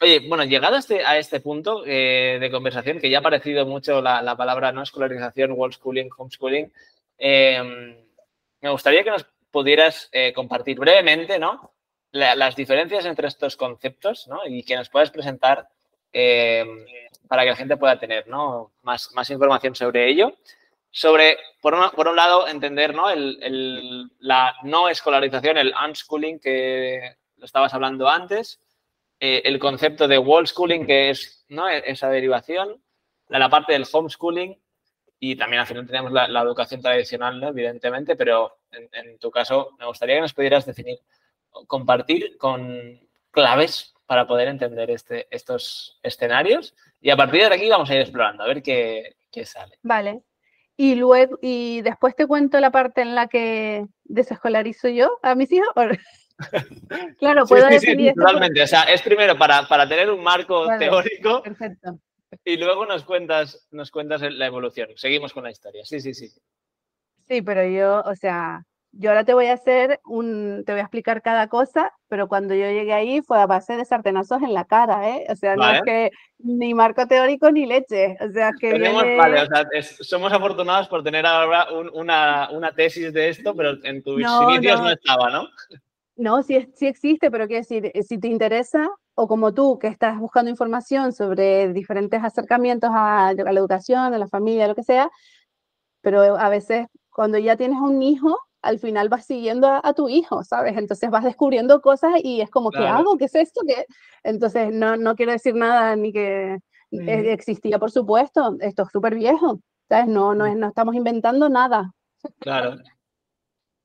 [0.00, 3.66] Oye, bueno, llegado a este, a este punto eh, de conversación, que ya ha aparecido
[3.66, 6.72] mucho la, la palabra no escolarización, world schooling, homeschooling,
[7.18, 7.96] eh,
[8.60, 11.72] me gustaría que nos pudieras eh, compartir brevemente, ¿no?
[12.12, 14.40] las diferencias entre estos conceptos, ¿no?
[14.44, 15.68] Y que nos puedas presentar
[16.12, 16.64] eh,
[17.28, 18.72] para que la gente pueda tener, ¿no?
[18.82, 20.34] Más, más información sobre ello.
[20.90, 23.08] Sobre, por, por un lado, entender, ¿no?
[23.10, 28.60] El, la no escolarización, el unschooling, que lo estabas hablando antes.
[29.20, 31.68] Eh, el concepto de wall schooling, que es ¿no?
[31.68, 32.82] esa derivación.
[33.28, 34.58] La, la parte del homeschooling
[35.22, 37.48] y también al final tenemos la, educación tradicional, ¿no?
[37.48, 40.98] evidentemente, pero en, tu caso me gustaría que nos pudieras definir,
[41.66, 42.98] compartir con
[43.30, 48.00] claves para poder entender este, estos escenarios y a partir de aquí vamos a ir
[48.00, 49.78] explorando, a ver qué, qué sale.
[49.82, 50.22] Vale.
[50.82, 55.52] Y luego, y después te cuento la parte en la que desescolarizo yo a mis
[55.52, 55.74] hijos.
[57.18, 58.62] claro, puedo sí, sí, sí, totalmente.
[58.62, 61.42] O sea, es primero para, para tener un marco teórico.
[61.42, 62.00] Perfecto.
[62.46, 64.88] Y luego nos cuentas, nos cuentas la evolución.
[64.96, 65.84] Seguimos con la historia.
[65.84, 66.30] Sí, sí, sí.
[67.28, 70.84] Sí, pero yo, o sea, yo ahora te voy a hacer un, te voy a
[70.84, 74.64] explicar cada cosa, pero cuando yo llegué ahí fue a base de sartenazos en la
[74.64, 75.26] cara, ¿eh?
[75.28, 78.16] O sea, no es que ni marco teórico ni leche.
[78.20, 78.72] O sea, que
[79.16, 84.02] vale, o sea, somos afortunados por tener ahora una, una, tesis de esto, pero en
[84.02, 84.90] tus inicios no.
[84.90, 85.48] estaba, ¿no?
[86.16, 90.18] No, sí, sí existe, pero quiero decir, si te interesa, o como tú, que estás
[90.18, 95.10] buscando información sobre diferentes acercamientos a, la educación, a la familia, lo que sea,
[96.02, 100.44] pero a veces cuando ya tienes un hijo, al final vas siguiendo a, tu hijo,
[100.44, 100.76] ¿sabes?
[100.76, 103.16] Entonces vas descubriendo cosas y es como, ¿qué hago?
[103.16, 103.62] ¿Qué es esto?
[103.66, 103.86] ¿Qué?
[104.22, 106.58] Entonces no, no quiero decir nada ni que
[106.90, 110.08] e, existía, por supuesto, esto es súper viejo, ¿sabes?
[110.08, 111.92] No, no, es, no estamos inventando nada.
[112.38, 112.76] Claro.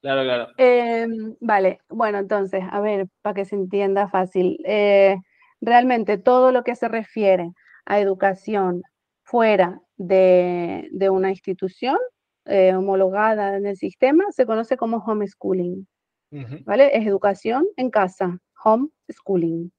[0.02, 0.48] Claro, claro.
[0.58, 4.60] Em, vale, bueno, entonces, a ver, para que se entienda fácil.
[4.64, 5.18] Eh,
[5.62, 7.52] realmente todo lo que se refiere
[7.86, 8.84] a educación
[9.24, 11.98] fuera de, una institución
[12.45, 15.88] eh, homologada en el sistema se conoce como homeschooling.
[16.65, 16.97] ¿Vale?
[16.97, 19.71] Es educación en casa, homeschooling.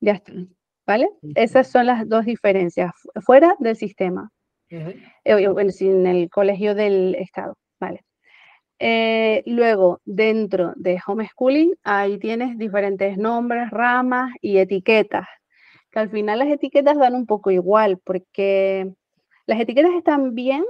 [0.00, 0.32] Ya está.
[0.86, 1.08] ¿Vale?
[1.34, 4.30] Esas son las dos diferencias, fuera del sistema,
[4.72, 4.92] uh
[5.24, 7.56] en el colegio del Estado.
[7.78, 8.04] ¿Vale?
[8.82, 15.26] Eh, luego, dentro de homeschooling, ahí tienes diferentes nombres, ramas y etiquetas,
[15.90, 18.90] que al final las etiquetas dan un poco igual, porque
[19.46, 20.64] las etiquetas están bien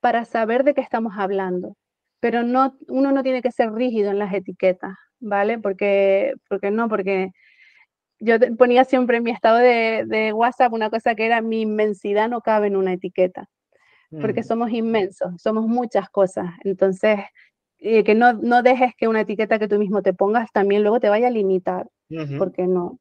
[0.00, 1.76] para saber de qué estamos hablando,
[2.20, 5.58] pero no, uno no tiene que ser rígido en las etiquetas, ¿vale?
[5.58, 7.30] Porque, porque no, porque
[8.18, 12.28] yo ponía siempre en mi estado de, de WhatsApp una cosa que era mi inmensidad
[12.28, 13.48] no cabe en una etiqueta
[14.20, 14.44] porque mm.
[14.44, 16.46] somos inmensos, somos muchas cosas.
[16.64, 17.20] Entonces,
[17.78, 21.00] eh, que no, no, dejes que una etiqueta que tú mismo te pongas también luego
[21.00, 21.86] te vaya a limitar,
[22.38, 22.98] porque no.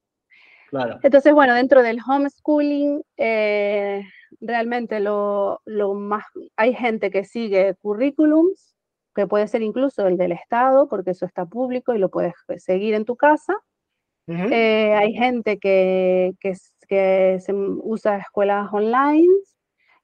[0.69, 0.99] Claro.
[1.01, 4.03] Entonces, bueno, dentro del homeschooling, eh,
[4.39, 8.75] realmente lo, lo, más, hay gente que sigue currículums,
[9.15, 12.93] que puede ser incluso el del Estado, porque eso está público y lo puedes seguir
[12.93, 13.55] en tu casa.
[14.27, 16.53] Eh, hay gente que, que,
[16.87, 19.33] que se usa escuelas online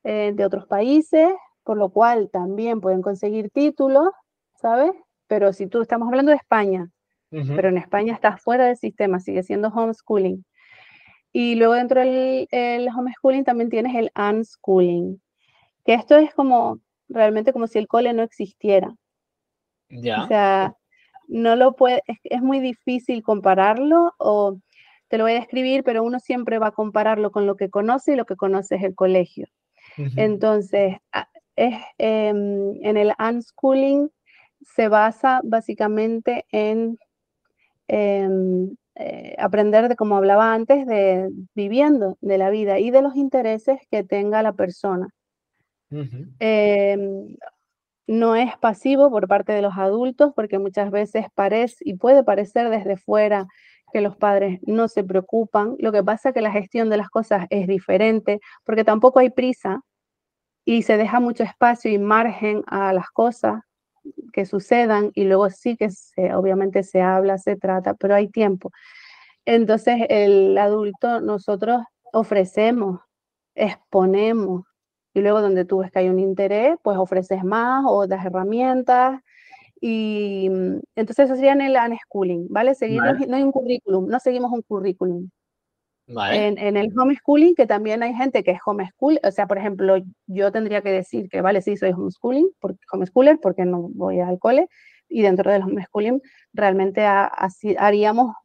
[0.03, 1.31] eh, de otros países,
[1.63, 4.09] por lo cual también pueden conseguir títulos,
[4.55, 4.93] ¿sabes?
[5.27, 6.89] Pero si tú estamos hablando de España,
[7.29, 10.45] pero en España estás fuera del sistema, sigue siendo homeschooling.
[11.37, 15.21] Y luego dentro del el homeschooling también tienes el unschooling,
[15.83, 18.95] que esto es como realmente como si el cole no existiera.
[19.89, 20.23] Ya.
[20.23, 20.77] O sea,
[21.27, 24.61] no lo puede, es, muy difícil compararlo o
[25.09, 28.13] te lo voy a describir, pero uno siempre va a compararlo con lo que conoce
[28.13, 29.47] y lo que conoce es el colegio.
[30.15, 30.95] Entonces,
[31.57, 34.09] es, em, en el unschooling
[34.61, 36.97] se basa básicamente en
[37.89, 43.15] em, eh, aprender de, como hablaba antes, de viviendo de la vida y de los
[43.15, 45.09] intereses que tenga la persona.
[46.39, 47.35] Em,
[48.07, 52.69] no es pasivo por parte de los adultos porque muchas veces parece y puede parecer
[52.69, 53.47] desde fuera
[53.91, 55.75] que los padres no se preocupan.
[55.79, 59.29] Lo que pasa es que la gestión de las cosas es diferente porque tampoco hay
[59.29, 59.81] prisa
[60.65, 63.61] y se deja mucho espacio y margen a las cosas
[64.33, 68.71] que sucedan y luego sí que se, obviamente se habla, se trata, pero hay tiempo.
[69.45, 72.99] Entonces el adulto, nosotros ofrecemos,
[73.55, 74.63] exponemos
[75.13, 79.21] y luego donde tú ves que hay un interés, pues ofreces más o das herramientas
[79.79, 82.75] y mm, entonces eso sería en el unschooling, ¿vale?
[82.75, 85.29] Seguir, No, hay un currículum, no seguimos un currículum.
[86.07, 89.95] En, el homeschooling, que también hay gente que es homeschool, o sea, por ejemplo,
[90.27, 94.37] yo tendría que decir que, vale, sí, soy homeschooling, porque, homeschooler, porque no voy al
[94.37, 94.67] cole,
[95.09, 96.21] y dentro del homeschooling
[96.53, 98.35] realmente así haríamos,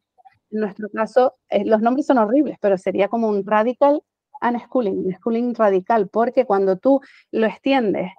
[0.49, 4.01] en nuestro caso, eh, los nombres son horribles, pero sería como un radical
[4.41, 6.99] unschooling, un schooling radical, porque cuando tú
[7.31, 8.11] lo extiendes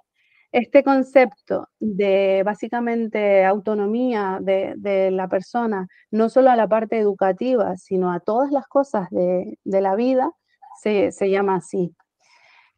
[0.53, 8.11] este concepto de básicamente autonomía de, la persona, no solo a la parte educativa, sino
[8.11, 10.31] a todas las cosas de, la vida,
[10.81, 11.95] se, llama así.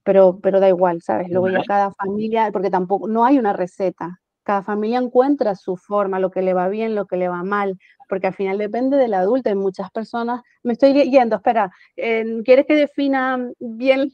[0.03, 1.29] Pero, pero da igual, ¿sabes?
[1.29, 6.19] Luego ya cada familia, porque tampoco, no hay una receta, cada familia encuentra su forma,
[6.19, 9.15] lo que le va bien, lo que le va mal, porque al final depende del
[9.15, 9.49] adulto.
[9.49, 14.13] Hay muchas personas, me estoy yendo, espera, ¿quieres que defina bien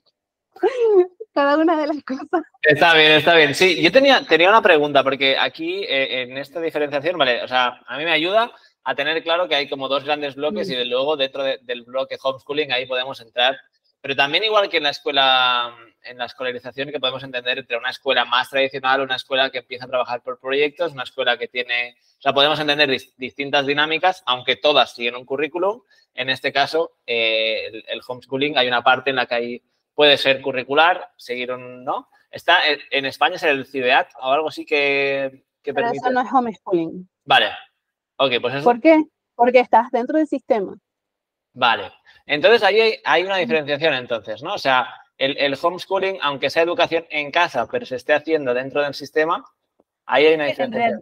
[1.33, 2.27] cada una de las cosas.
[2.61, 3.55] Está bien, está bien.
[3.55, 7.81] Sí, yo tenía, tenía una pregunta, porque aquí eh, en esta diferenciación, vale, o sea,
[7.85, 8.51] a mí me ayuda
[8.83, 12.17] a tener claro que hay como dos grandes bloques y de luego dentro del bloque
[12.21, 13.57] homeschooling ahí podemos entrar.
[14.01, 17.91] Pero también igual que en la escuela, en la escolarización, que podemos entender entre una
[17.91, 21.95] escuela más tradicional, una escuela que empieza a trabajar por proyectos, una escuela que tiene,
[22.17, 25.83] o sea, podemos entender distintas dinámicas, aunque todas siguen un currículum.
[26.15, 30.17] En este caso, eh, el, el homeschooling, hay una parte en la que hay puede
[30.17, 32.09] ser curricular, seguir un, ¿no?
[32.29, 36.31] Está en España es el CIDEAT o algo así que, que Pero eso no es
[36.31, 37.09] homeschooling.
[37.25, 37.49] Vale.
[38.17, 38.63] Ok, pues eso.
[38.63, 39.03] ¿Por qué?
[39.35, 40.75] Porque estás dentro del sistema.
[41.53, 41.91] Vale.
[42.25, 44.53] Entonces ahí hay, una diferenciación entonces, ¿no?
[44.53, 48.93] O sea, el, homeschooling, aunque sea educación en casa, pero se esté haciendo dentro del
[48.93, 49.43] sistema,
[50.05, 51.01] ahí hay una diferenciación.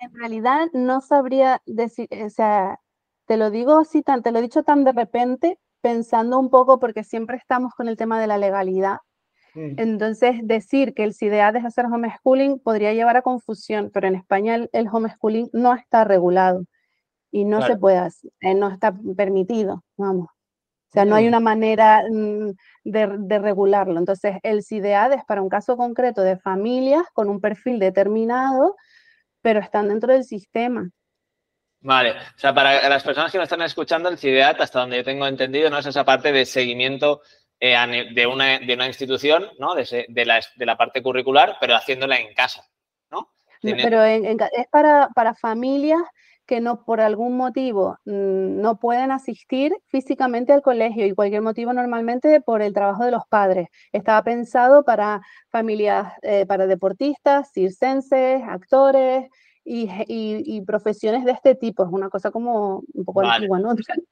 [0.00, 2.80] En realidad no sabría decir, o sea,
[3.26, 6.78] te lo digo así, tan, te lo he dicho tan de repente, pensando un poco,
[6.78, 8.98] porque siempre estamos con el tema de la legalidad.
[9.54, 14.68] Entonces, decir que el CIDEA deja hacer homeschooling podría llevar a confusión, pero en España
[14.70, 16.64] el, homeschooling no está regulado
[17.32, 20.28] y no se puede hacer, eh, no está permitido, vamos.
[20.28, 22.50] O sea, no hay una manera mm,
[22.84, 23.98] de, regularlo.
[23.98, 28.76] Entonces, el CIDEAD es para un caso concreto de familias con un perfil determinado,
[29.40, 30.90] pero están dentro del sistema.
[31.80, 35.04] Vale, o sea, para las personas que nos están escuchando, el CIDEAT, hasta donde yo
[35.04, 37.22] tengo entendido, no es esa parte de seguimiento
[37.60, 37.76] eh,
[38.14, 39.74] de, una, de, una, institución, ¿no?
[39.74, 42.64] De, de, la, de, la, parte curricular, pero haciéndola en casa,
[43.10, 43.32] ¿no?
[43.62, 44.36] Pero es
[44.70, 46.02] para, para, familias
[46.46, 51.72] que no por algún motivo mm, no pueden asistir físicamente al colegio y cualquier motivo
[51.72, 53.68] normalmente por el trabajo de los padres.
[53.92, 55.20] Estaba pensado para
[55.50, 59.28] familias, eh, para deportistas, circenses, actores,
[59.68, 61.84] y, profesiones de este tipo.
[61.84, 63.74] Es una cosa como un poco antigua, ¿no?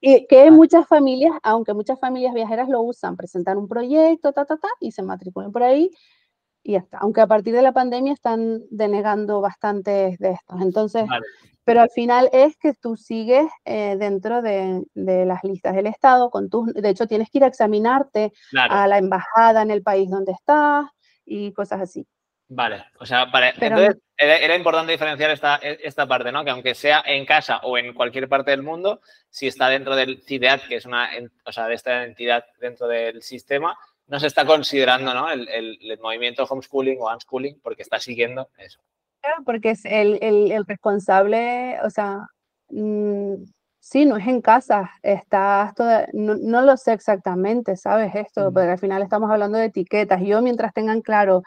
[0.00, 4.56] Y que muchas familias, aunque muchas familias viajeras lo usan, presentan un proyecto, ta, ta,
[4.56, 5.90] ta, y se matriculan por ahí
[6.62, 6.98] y ya está.
[6.98, 10.60] Aunque a partir de la pandemia están denegando bastantes de estos.
[10.60, 11.04] Entonces,
[11.64, 16.30] pero al final es que tú sigues eh, dentro de, de, las listas del Estado,
[16.30, 18.32] con tus, de hecho tienes que ir a examinarte
[18.68, 20.86] a la embajada en el país donde estás
[21.24, 22.06] y cosas así.
[22.48, 23.28] Vale, o sea,
[23.60, 26.44] entonces era, importante diferenciar esta, esta parte, ¿no?
[26.44, 30.22] Que aunque sea en casa o en cualquier parte del mundo, si está dentro del
[30.22, 31.10] CIDEAT, que es una,
[31.44, 33.76] o sea, de esta entidad dentro del sistema,
[34.06, 35.28] no se está considerando, ¿no?
[35.28, 38.80] El, el, movimiento homeschooling o unschooling porque está siguiendo eso.
[39.20, 42.28] Claro, porque es el, el responsable, o sea,
[42.68, 43.42] mm,
[43.88, 45.72] Sí, no es en casa, estás
[46.12, 48.16] no, lo sé exactamente, ¿sabes?
[48.16, 50.20] Esto, porque al final estamos hablando de etiquetas.
[50.24, 51.44] Yo mientras tengan claro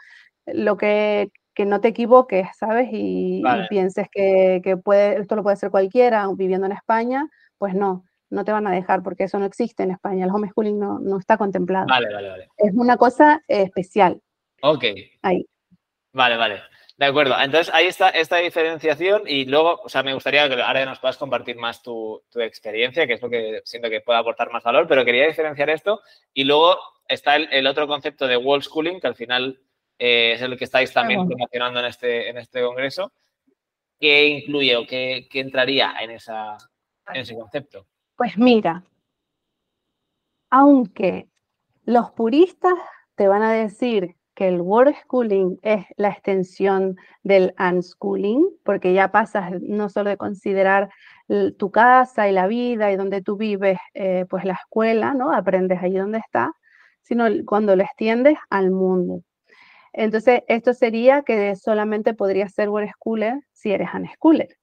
[0.54, 2.88] lo que, que no te equivoques, ¿sabes?
[2.92, 7.28] Y, pienses que, que, puede, esto lo puede hacer cualquiera viviendo en España,
[7.58, 10.24] pues no, no te van a dejar porque eso no existe en España.
[10.24, 11.86] El homeschooling no, no está contemplado.
[11.88, 12.48] Vale, vale, vale.
[12.56, 14.20] Es una cosa especial.
[14.62, 14.84] Ok.
[15.22, 15.46] Ahí.
[16.12, 16.60] Vale, vale.
[17.00, 20.84] De acuerdo, entonces ahí está esta diferenciación y luego, o sea, me gustaría que ahora
[20.84, 24.62] nos puedas compartir más tu, experiencia, que es lo que siento que puede aportar más
[24.62, 26.02] valor, pero quería diferenciar esto
[26.34, 26.78] y luego
[27.08, 29.58] está el, otro concepto de wall schooling, que al final
[30.02, 33.12] eh, es el que estáis también promocionando en este, en este congreso,
[33.98, 36.56] ¿qué incluye o qué, entraría en, esa,
[37.12, 37.86] en ese concepto?
[38.16, 38.82] Pues mira,
[40.48, 41.28] aunque
[41.84, 42.72] los puristas
[43.14, 49.12] te van a decir que el word schooling es la extensión del unschooling, porque ya
[49.12, 50.88] pasas no solo de considerar
[51.58, 55.30] tu casa y la vida y donde tú vives, eh, pues la escuela, ¿no?
[55.30, 56.54] Aprendes ahí donde está,
[57.02, 59.22] sino cuando lo extiendes al mundo.
[59.92, 64.56] Entonces, esto sería que solamente podría ser word schooler si eres unschooler.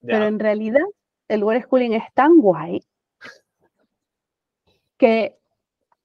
[0.00, 0.84] Pero en realidad,
[1.28, 2.80] el word schooling es tan guay
[4.98, 5.36] que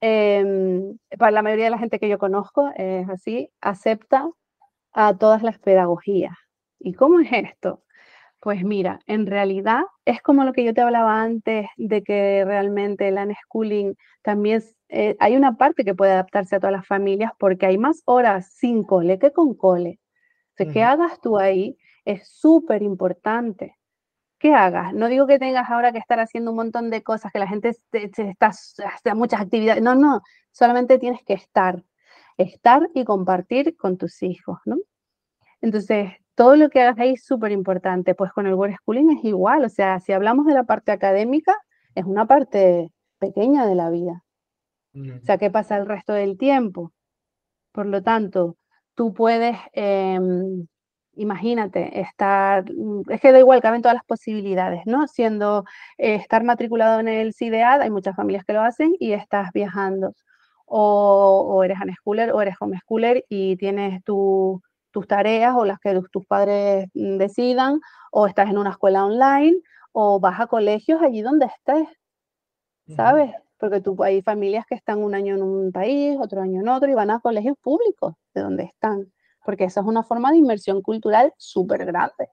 [0.04, 4.28] Em, para la mayoría de la gente que yo conozco es así, acepta
[4.94, 6.36] a todas las pedagogías.
[6.80, 7.84] ¿Y cómo es esto?
[8.42, 13.08] Pues mira, en realidad es como lo que yo te hablaba antes de que realmente
[13.08, 17.68] el unschooling también eh, hay una parte que puede adaptarse a todas las familias porque
[17.68, 20.00] hay más horas sin cole que con cole.
[20.54, 23.78] O sea, que hagas tú ahí es súper importante
[24.40, 24.92] que hagas.
[24.94, 27.78] No digo que tengas ahora que estar haciendo un montón de cosas, que la gente
[27.92, 29.84] está, hace muchas actividades.
[29.84, 30.22] No, no,
[30.52, 31.84] solamente tienes que estar.
[32.38, 34.78] Estar y compartir con tus hijos, ¿no?
[35.62, 38.16] Entonces, todo lo que hagas ahí es súper importante.
[38.16, 39.66] Pues con el Word Schooling es igual.
[39.66, 41.56] O sea, si hablamos de la parte académica,
[41.96, 44.24] es una parte pequeña de la vida.
[44.94, 46.92] O sea, ¿qué pasa el resto del tiempo?
[47.72, 48.58] Por lo tanto,
[48.96, 50.68] tú puedes em,
[51.16, 55.08] imagínate, estar, mm, es que da igual, caben todas las posibilidades, ¿no?
[55.08, 55.66] Siendo,
[55.98, 60.14] eh, estar matriculado en el CIDEAD, hay muchas familias que lo hacen y estás viajando.
[60.66, 64.04] O, o eres unschooler o eres homeschooler y tienes
[64.92, 67.80] tus tareas o las que tus padres decidan,
[68.12, 69.58] o estás en una escuela online,
[69.92, 71.88] o vas a colegios allí donde estés,
[72.96, 73.34] ¿sabes?
[73.58, 76.90] Porque tú, hay familias que están un año en un país, otro año en otro,
[76.90, 79.12] y van a colegios públicos de donde están
[79.44, 82.30] porque esa es una forma de inmersión cultural súper grande.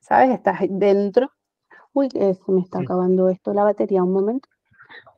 [0.00, 0.30] ¿Sabes?
[0.30, 1.30] Estás dentro.
[1.92, 4.48] Uy, se me está acabando esto, la batería, un momento.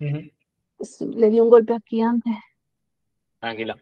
[0.01, 2.35] Le di un golpe aquí antes.
[3.39, 3.77] Tranquila.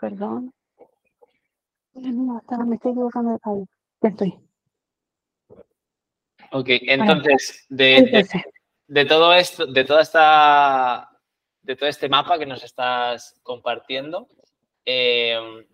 [0.00, 0.52] Perdón.
[2.02, 3.64] Me estoy equivocando de cable.
[4.02, 4.34] Ya estoy.
[6.52, 8.26] Ok, entonces, de,
[8.86, 11.10] de, todo esto, de toda esta,
[11.62, 14.28] de todo este mapa que nos estás compartiendo,
[14.90, 15.66] Em,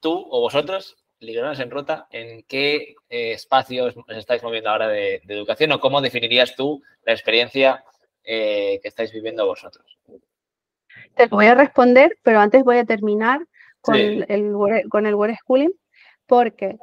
[0.00, 5.16] tú o vosotros, Ligronas en Ruta, ¿en qué eh, espacios os estáis moviendo ahora de,
[5.28, 7.84] educación o cómo definirías tú la experiencia
[8.24, 9.98] eh, que estáis viviendo vosotros?
[11.14, 13.46] Te voy a responder, pero antes voy a terminar
[13.82, 15.72] con, el, con el Word Schooling,
[16.26, 16.78] porque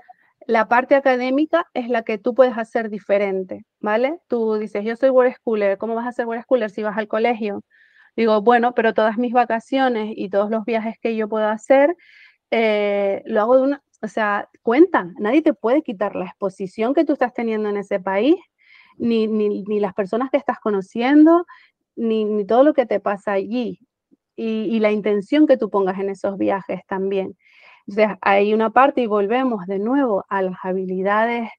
[0.45, 4.19] la parte académica es la que tú puedes hacer diferente, ¿vale?
[4.27, 7.07] Tú dices, yo soy Word Schooler, ¿cómo vas a ser Word Schooler si vas al
[7.07, 7.63] colegio?
[8.15, 11.95] Digo, bueno, pero todas mis vacaciones y todos los viajes que yo puedo hacer,
[12.51, 17.05] eh, lo hago de una, o sea, cuentan, nadie te puede quitar la exposición que
[17.05, 18.35] tú estás teniendo en ese país,
[18.97, 21.45] ni, ni, ni las personas que estás conociendo,
[21.95, 23.79] ni, ni, todo lo que te pasa allí,
[24.39, 27.37] y, y, la intención que tú pongas en esos viajes también.
[27.87, 31.49] Entonces, hay una parte y volvemos de nuevo a las habilidades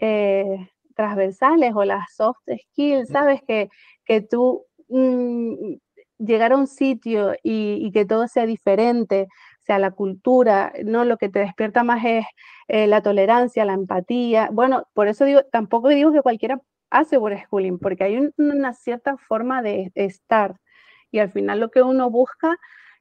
[0.00, 2.38] eh, transversales o las soft
[2.72, 3.42] skills, ¿sabes?
[3.46, 3.68] Que,
[4.04, 5.76] que tú Mm,
[6.18, 9.28] llegar a un sitio y, que todo sea diferente,
[9.60, 11.04] o sea, la cultura, ¿no?
[11.04, 12.26] Lo que te despierta más es
[12.68, 14.48] eh, la tolerancia, la empatía.
[14.52, 19.62] Bueno, por eso digo, tampoco digo que cualquiera hace schooling, porque hay una cierta forma
[19.62, 20.56] de, estar.
[21.10, 22.56] Y al final lo que uno busca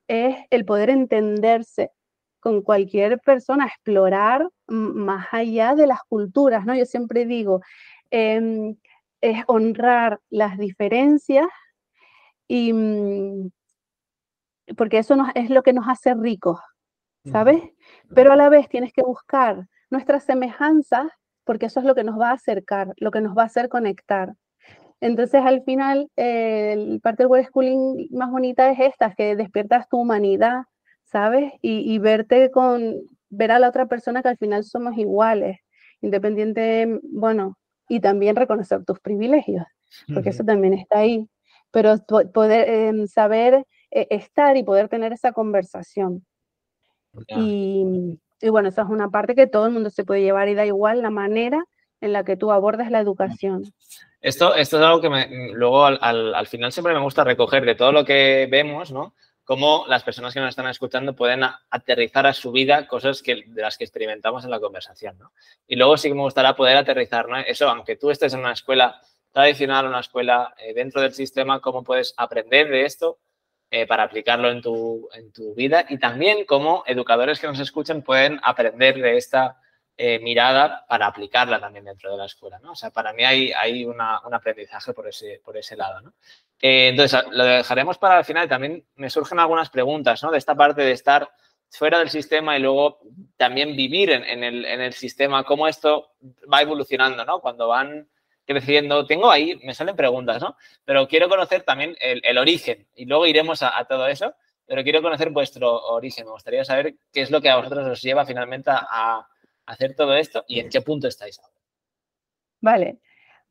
[0.07, 1.91] es el poder entenderse
[2.39, 6.75] con cualquier persona, explorar más allá de las culturas, ¿no?
[6.75, 7.61] Yo siempre digo,
[8.11, 8.75] em,
[9.21, 11.47] es honrar las diferencias
[12.47, 13.49] y mm,
[14.75, 16.59] porque eso es lo que nos hace ricos,
[17.25, 17.61] ¿sabes?
[18.13, 21.07] Pero a la vez tienes que buscar nuestras semejanzas
[21.43, 23.69] porque eso es lo que nos va a acercar, lo que nos va a hacer
[23.69, 24.33] conectar.
[24.99, 30.63] Entonces, al final, el parte del schooling más bonita es esta, que despiertas tu humanidad,
[31.03, 31.53] ¿sabes?
[31.61, 32.95] Y, verte con,
[33.29, 35.59] ver a la otra persona que al final somos iguales,
[36.01, 39.65] independiente, bueno, y también reconocer tus privilegios,
[40.13, 41.27] porque eso también está ahí.
[41.71, 41.95] Pero
[42.33, 46.25] poder em, saber eh, estar y poder tener esa conversación.
[47.27, 50.55] Y, y bueno, esa es una parte que todo el mundo se puede llevar y
[50.55, 51.63] da igual la manera
[52.01, 53.63] en la que tú abordas la educación.
[54.21, 57.75] Esto, esto es algo que me, luego al, al, final siempre me gusta recoger de
[57.75, 59.13] todo lo que vemos, ¿no?
[59.43, 63.61] Cómo las personas que nos están escuchando pueden aterrizar a su vida cosas que, de
[63.61, 65.31] las que experimentamos en la conversación, ¿no?
[65.67, 67.37] Y luego sí que me gustaría poder aterrizar, ¿no?
[67.37, 68.99] Eso, aunque tú estés en una escuela
[69.31, 73.19] tradicional, una escuela eh, dentro del sistema, cómo puedes aprender de esto
[73.69, 78.01] eh, para aplicarlo en tu, en tu vida y también cómo educadores que nos escuchan
[78.01, 79.57] pueden aprender de esta
[79.97, 82.73] eh, mirada para aplicarla también dentro de la escuela, ¿no?
[82.73, 86.13] O sea, para mí hay, hay un aprendizaje por ese, por ese lado, ¿no?
[86.61, 88.47] Eh, entonces, lo dejaremos para el final.
[88.47, 90.31] También me surgen algunas preguntas, ¿no?
[90.31, 91.29] De esta parte de estar
[91.69, 92.99] fuera del sistema y luego
[93.35, 96.13] también vivir en, el, en el, sistema, cómo esto
[96.51, 97.39] va evolucionando, ¿no?
[97.39, 98.07] Cuando van
[98.45, 99.05] creciendo.
[99.05, 100.55] Tengo ahí, me salen preguntas, ¿no?
[100.85, 104.33] Pero quiero conocer también el, origen y luego iremos a, todo eso,
[104.65, 106.25] pero quiero conocer vuestro origen.
[106.25, 109.27] Me gustaría saber qué es lo que a vosotros os lleva finalmente a,
[109.67, 111.53] hacer todo esto y en qué punto estáis ahora.
[112.61, 112.99] Vale,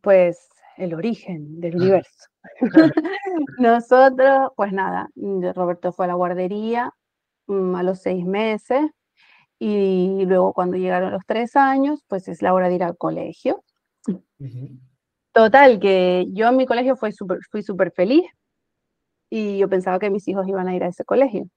[0.01, 2.29] pues el origen del universo.
[3.59, 5.09] Nosotros, pues nada,
[5.55, 6.93] Roberto fue a la guardería
[7.47, 8.83] mm, a los seis meses
[9.59, 13.63] y luego cuando llegaron los tres años, pues es la hora de ir al colegio.
[15.33, 18.25] Total, que yo en mi colegio fui súper fui super feliz
[19.31, 21.49] y yo pensaba que mis hijos iban a ir a ese colegio.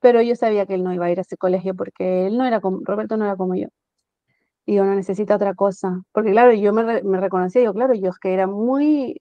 [0.00, 2.44] Pero yo sabía que él no iba a ir a ese colegio porque él no
[2.44, 3.68] era como, Roberto no era como yo.
[4.66, 6.02] Y yo no necesita otra cosa.
[6.12, 9.20] Porque claro, yo me, me reconocía, yo claro, yo es que era muy,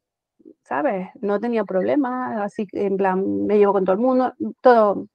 [0.63, 1.09] ¿sabes?
[1.21, 5.07] No tenía problemas, así que en plan, me llevo con todo el mundo, todo,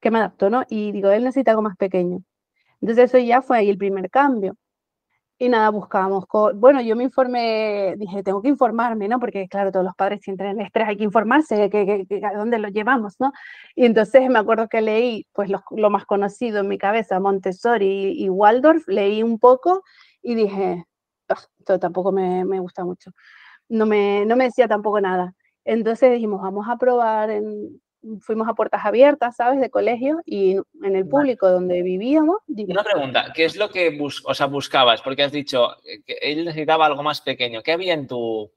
[0.00, 0.64] que me adapto, ¿no?
[0.68, 2.20] Y digo, él necesita algo más pequeño.
[2.80, 4.56] Entonces eso ya fue ahí el primer cambio.
[5.38, 6.24] Y nada, buscábamos.
[6.54, 9.20] Bueno, yo me informé, dije, tengo que informarme, ¿no?
[9.20, 12.58] Porque, claro, todos los padres sienten el estrés, hay que informarse, que, que, a dónde
[12.58, 13.32] lo llevamos, ¿no?
[13.74, 18.14] Y entonces me acuerdo que leí, pues, lo, lo más conocido en mi cabeza, Montessori
[18.16, 19.82] y, Waldorf, leí un poco
[20.22, 20.86] y dije,
[21.28, 23.10] ah, esto tampoco me, me, gusta mucho.
[23.68, 25.34] No me, no me decía tampoco nada.
[25.64, 27.80] Entonces dijimos, vamos a probar en,
[28.20, 29.60] fuimos a puertas abiertas, ¿sabes?
[29.60, 32.38] De colegio y en el público donde vivíamos.
[32.46, 35.02] Una pregunta, ¿qué es lo que o sea, buscabas?
[35.02, 35.76] Porque has dicho
[36.06, 37.62] que él necesitaba algo más pequeño.
[37.62, 38.50] ¿Qué había en tu,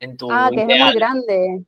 [0.00, 1.64] en tu Ah, que es muy grande.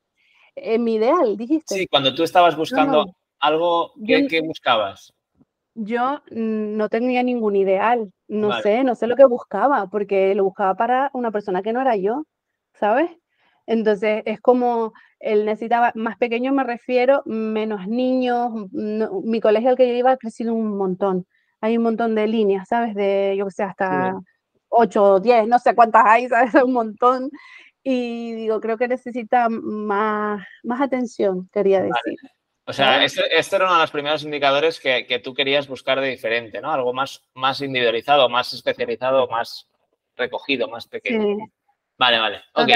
[0.55, 1.74] En mi ideal, dijiste.
[1.74, 5.12] Sí, cuando tú estabas buscando algo, ¿qué, ¿qué, buscabas?
[5.74, 10.74] Yo no tenía ningún ideal, no sé, no sé lo que buscaba, porque lo buscaba
[10.74, 12.24] para una persona que no era yo,
[12.72, 13.11] ¿sabes?
[13.66, 19.88] Entonces es como él necesitaba, más pequeño me refiero, menos niños, mi colegio al que
[19.88, 21.26] yo iba ha crecido un montón,
[21.60, 22.94] hay un montón de líneas, ¿sabes?
[22.94, 24.14] De, yo que sé, hasta
[24.68, 26.54] 8 o 10, no sé cuántas hay, ¿sabes?
[26.54, 27.30] Un montón.
[27.82, 32.18] Y digo, creo que necesita más, más atención, quería decir.
[32.68, 36.00] O sea, este, este, era uno de los primeros indicadores que, que, tú querías buscar
[36.00, 36.72] de diferente, ¿no?
[36.72, 39.68] Algo más, más individualizado, más especializado, más
[40.16, 41.36] recogido, más pequeño.
[41.96, 42.42] Vale, vale.
[42.54, 42.74] Okay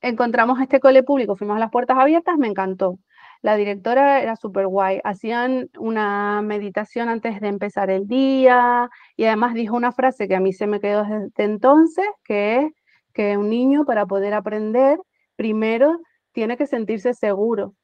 [0.00, 2.98] encontramos este cole público, fuimos a las puertas abiertas, me encantó.
[3.42, 5.00] La directora era súper guay.
[5.02, 10.40] Hacían una meditación antes de empezar el día y además dijo una frase que a
[10.40, 12.72] mí se me quedó desde entonces, que es
[13.14, 14.98] que un niño para poder aprender,
[15.36, 15.98] primero
[16.32, 17.74] tiene que sentirse seguro.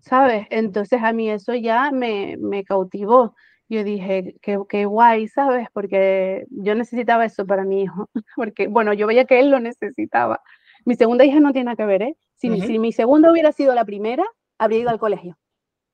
[0.00, 0.46] ¿Sabes?
[0.50, 3.34] Entonces a mí eso ya me, me cautivó.
[3.68, 5.68] Yo dije, qué, qué, guay, ¿sabes?
[5.72, 8.10] Porque yo necesitaba eso para mi hijo.
[8.36, 10.40] Porque, bueno, yo veía que él lo necesitaba.
[10.84, 12.16] Mi segunda hija no tiene nada que ver, ¿eh?
[12.36, 14.24] Si, mi segunda hubiera sido la primera,
[14.58, 15.38] habría ido al colegio.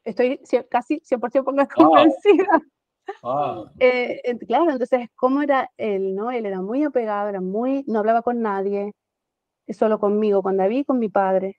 [0.05, 2.63] Estoy casi 100% convencida.
[3.79, 6.15] Eh, claro, entonces, ¿cómo era él?
[6.15, 6.31] ¿no?
[6.31, 8.93] Él era muy apegado, era muy, no hablaba con nadie,
[9.69, 11.59] solo conmigo, con David y con mi padre,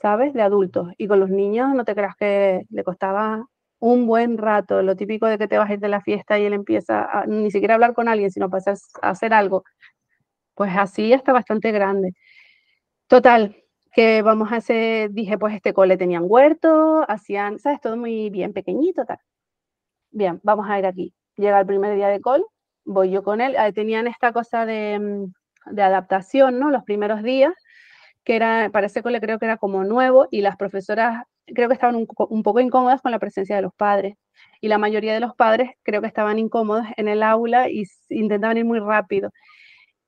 [0.00, 0.32] ¿sabes?
[0.34, 0.88] De adultos.
[0.98, 3.46] Y con los niños, no te creas que le costaba
[3.78, 6.44] un buen rato, lo típico de que te vas a ir de la fiesta y
[6.44, 8.72] él empieza a, ni siquiera a hablar con alguien, sino para
[9.02, 9.64] a hacer algo.
[10.54, 12.12] Pues así está bastante grande.
[13.12, 13.54] Total,
[13.92, 17.78] que vamos a hacer, dije, pues este cole tenían huerto, hacían, ¿sabes?
[17.82, 19.18] Todo muy bien pequeñito, tal.
[20.10, 21.14] Bien, vamos a ir aquí.
[21.36, 22.44] Llega el primer día de cole,
[22.84, 23.56] voy yo con él.
[23.74, 26.70] Tenían esta cosa de, mm, de adaptación, ¿no?
[26.70, 27.52] Los primeros días,
[28.24, 31.74] que era, para ese cole creo que era como nuevo, y las profesoras creo que
[31.74, 34.16] estaban un, un poco incómodas con la presencia de los padres
[34.60, 38.58] y la mayoría de los padres creo que estaban incómodos en el aula y intentaban
[38.58, 39.30] ir muy rápido.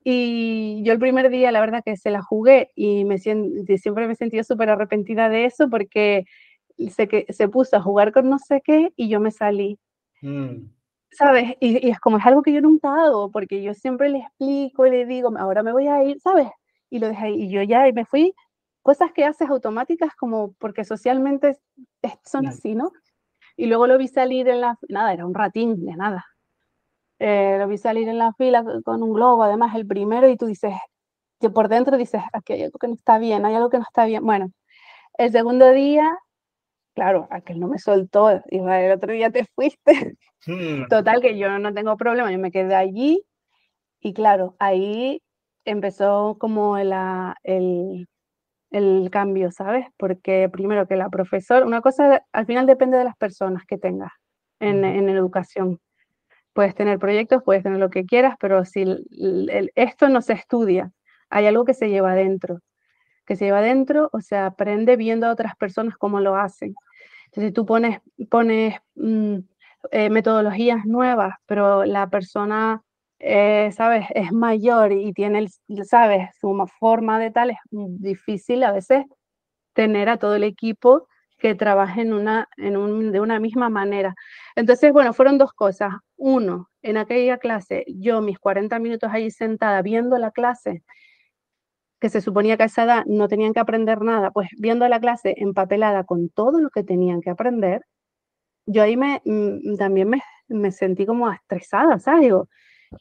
[0.06, 4.12] Y yo el primer día, la verdad que se la jugué y me siempre me
[4.12, 6.26] he sentido súper arrepentida de eso porque
[6.90, 9.78] se, que, se puso a jugar con no sé qué y yo me salí.
[10.20, 10.66] Mm.
[11.10, 11.56] ¿Sabes?
[11.60, 14.90] Y, es como es algo que yo nunca hago porque yo siempre le explico y
[14.90, 16.48] le digo, ahora me voy a ir, ¿sabes?
[16.90, 17.44] Y lo dejé ahí.
[17.44, 18.34] Y yo ya me fui,
[18.82, 21.58] cosas que haces automáticas como porque socialmente
[22.24, 22.92] son así, ¿no?
[23.56, 26.26] Y luego lo vi salir en la, nada, era un ratín de nada.
[27.26, 30.44] Eh, lo vi salir en la fila con un globo, además el primero, y tú
[30.44, 30.74] dices,
[31.40, 33.84] que por dentro dices, aquí hay algo que no está bien, hay algo que no
[33.84, 34.22] está bien.
[34.26, 34.50] Bueno,
[35.16, 36.14] el segundo día,
[36.94, 40.18] claro, aquel no me soltó, y el otro día te fuiste.
[40.46, 40.86] Hmm.
[40.90, 43.24] Total, que yo no tengo problema, yo me quedé allí,
[44.00, 45.22] y claro, ahí
[45.64, 48.06] empezó como la, el,
[48.70, 49.86] el cambio, ¿sabes?
[49.96, 54.12] Porque primero que la profesora, una cosa al final depende de las personas que tengas
[54.60, 55.80] en, en educación
[56.54, 58.84] puedes tener proyectos, puedes tener lo que quieras, pero si
[59.76, 60.92] esto no se estudia,
[61.30, 62.60] hay algo que se lleva adentro,
[63.26, 66.74] que se lleva adentro o se aprende viendo a otras personas cómo lo hacen.
[67.26, 68.00] Entonces tú pones,
[68.30, 69.38] pones mm,
[69.92, 72.82] eh, metodologías nuevas, pero la persona,
[73.18, 75.46] eh, ¿sabes?, es mayor y tiene,
[75.84, 79.04] ¿sabes?, su forma de tal, es difícil a veces
[79.74, 81.08] tener a todo el equipo
[81.44, 84.14] que trabajen una, de una misma manera.
[84.56, 85.92] Entonces, bueno, fueron dos cosas.
[86.16, 90.82] Uno, en aquella clase, yo mis 40 minutos ahí sentada viendo la clase,
[92.00, 95.00] que se suponía que a esa edad no tenían que aprender nada, pues viendo la
[95.00, 97.82] clase empapelada con todo lo que tenían que aprender,
[98.66, 102.22] yo ahí me, mm, también me, me sentí como estresada, ¿sabes?
[102.22, 102.48] Digo,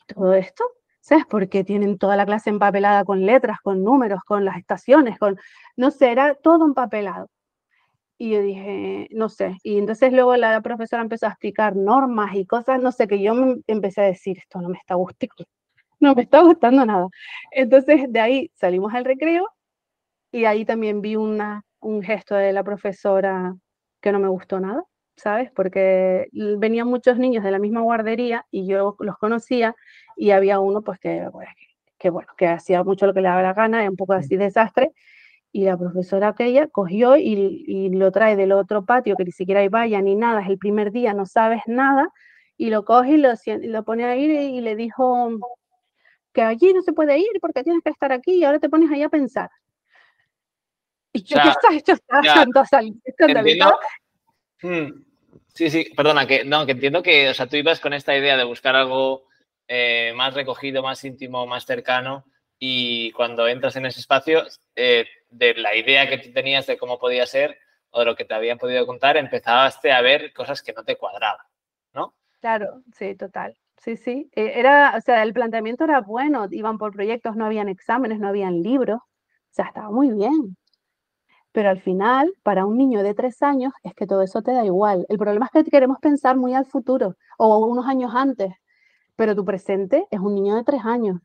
[0.07, 0.65] todo esto?
[1.01, 1.25] ¿Sabes?
[1.29, 5.37] Porque tienen toda la clase empapelada con letras, con números, con las estaciones, con,
[5.77, 7.29] no sé, era todo empapelado.
[8.23, 9.57] Y yo dije, no sé.
[9.63, 13.33] Y entonces luego la profesora empezó a explicar normas y cosas, no sé, que yo
[13.33, 15.35] me empecé a decir, esto no me está gustando,
[15.99, 17.07] no me está gustando nada.
[17.51, 19.49] Entonces de ahí salimos al recreo
[20.31, 23.55] y ahí también vi una, un gesto de la profesora
[23.99, 24.85] que no me gustó nada,
[25.17, 25.51] ¿sabes?
[25.51, 29.75] Porque venían muchos niños de la misma guardería y yo los conocía
[30.15, 31.27] y había uno pues que,
[31.99, 34.37] que, bueno, que hacía mucho lo que le daba la gana, era un poco así
[34.37, 34.93] desastre
[35.55, 39.69] y la profesora aquella cogió y, lo trae del otro patio, que ni siquiera hay
[39.69, 42.09] valla ni nada, es el primer día, no sabes nada,
[42.57, 43.29] y lo coge y lo,
[43.61, 45.29] lo pone ahí y le dijo
[46.33, 48.91] que allí no se puede ir porque tienes que estar aquí y ahora te pones
[48.91, 49.49] ahí a pensar.
[51.13, 51.93] Y yo, ¿qué estás hecho?
[54.63, 55.03] Hmm.
[55.53, 58.35] Sí, sí, perdona, que, no, que entiendo que, o sea, tú ibas con esta idea
[58.37, 59.27] de buscar algo
[59.67, 62.25] eh, más recogido, más íntimo, más cercano,
[62.57, 64.43] y cuando entras en ese espacio,
[64.75, 67.57] eh, de la idea que tú tenías de cómo podía ser
[67.91, 70.95] o de lo que te habían podido contar, empezaste a ver cosas que no te
[70.95, 71.45] cuadraban,
[71.93, 72.15] ¿no?
[72.39, 73.55] Claro, sí, total.
[73.77, 74.29] Sí, sí.
[74.33, 78.27] E, era, o sea, el planteamiento era bueno, iban por proyectos, no habían exámenes, no
[78.29, 80.57] habían libros, o sea, estaba muy bien.
[81.51, 84.65] Pero al final, para un niño de tres años, es que todo eso te da
[84.65, 85.05] igual.
[85.09, 88.51] El problema es que queremos pensar muy al futuro o unos años antes,
[89.15, 91.19] pero tu presente es un niño de tres años.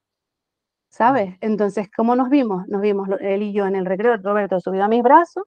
[0.89, 1.37] ¿Sabes?
[1.41, 2.67] Entonces, ¿cómo nos vimos?
[2.69, 5.45] Nos vimos él y yo en el recreo, Roberto subido a mis brazos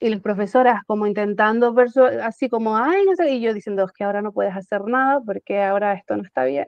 [0.00, 1.74] y las profesoras como intentando,
[2.22, 5.20] así como, ay, no sé, y yo diciendo, es que ahora no puedes hacer nada
[5.24, 6.66] porque ahora esto no está bien.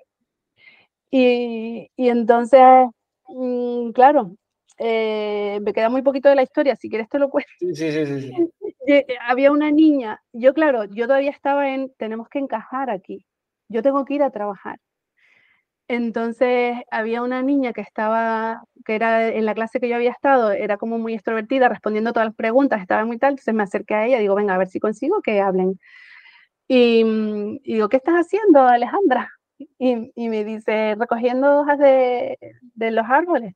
[1.11, 2.61] Y, y entonces,
[3.29, 4.37] mm, claro,
[4.79, 7.51] eh, me queda muy poquito de la historia, si quieres te lo cuento.
[7.59, 8.33] Sí, sí, sí, sí.
[8.87, 13.25] Eh, había una niña, yo claro, yo todavía estaba en, tenemos que encajar aquí,
[13.71, 14.79] yo tengo que ir a trabajar.
[15.89, 20.51] Entonces había una niña que estaba, que era en la clase que yo había estado,
[20.53, 24.07] era como muy extrovertida, respondiendo todas las preguntas, estaba muy tal, entonces me acerqué a
[24.07, 25.79] ella, digo, venga, a ver si consigo que hablen.
[26.69, 29.31] Y, mm, digo, ¿qué estás haciendo, Alejandra?
[29.79, 32.39] Y, me dice, recogiendo hojas de,
[32.75, 33.55] de, los árboles.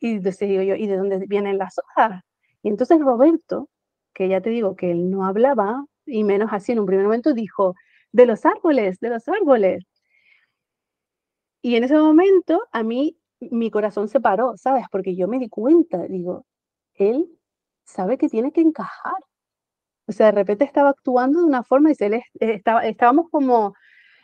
[0.00, 2.22] Y entonces digo yo, ¿y de dónde vienen las hojas?
[2.62, 3.68] Y entonces Roberto,
[4.14, 7.34] que ya te digo que él no hablaba, y menos así en un primer momento,
[7.34, 7.74] dijo,
[8.12, 9.84] de los árboles, de los árboles.
[11.66, 14.84] Y en ese momento a mí mi corazón se paró, ¿sabes?
[14.88, 16.46] Porque yo me di cuenta, digo,
[16.94, 17.28] él
[17.82, 19.16] sabe que tiene que encajar.
[20.06, 23.74] O sea, de repente estaba actuando de una forma y se le, estaba, estábamos como,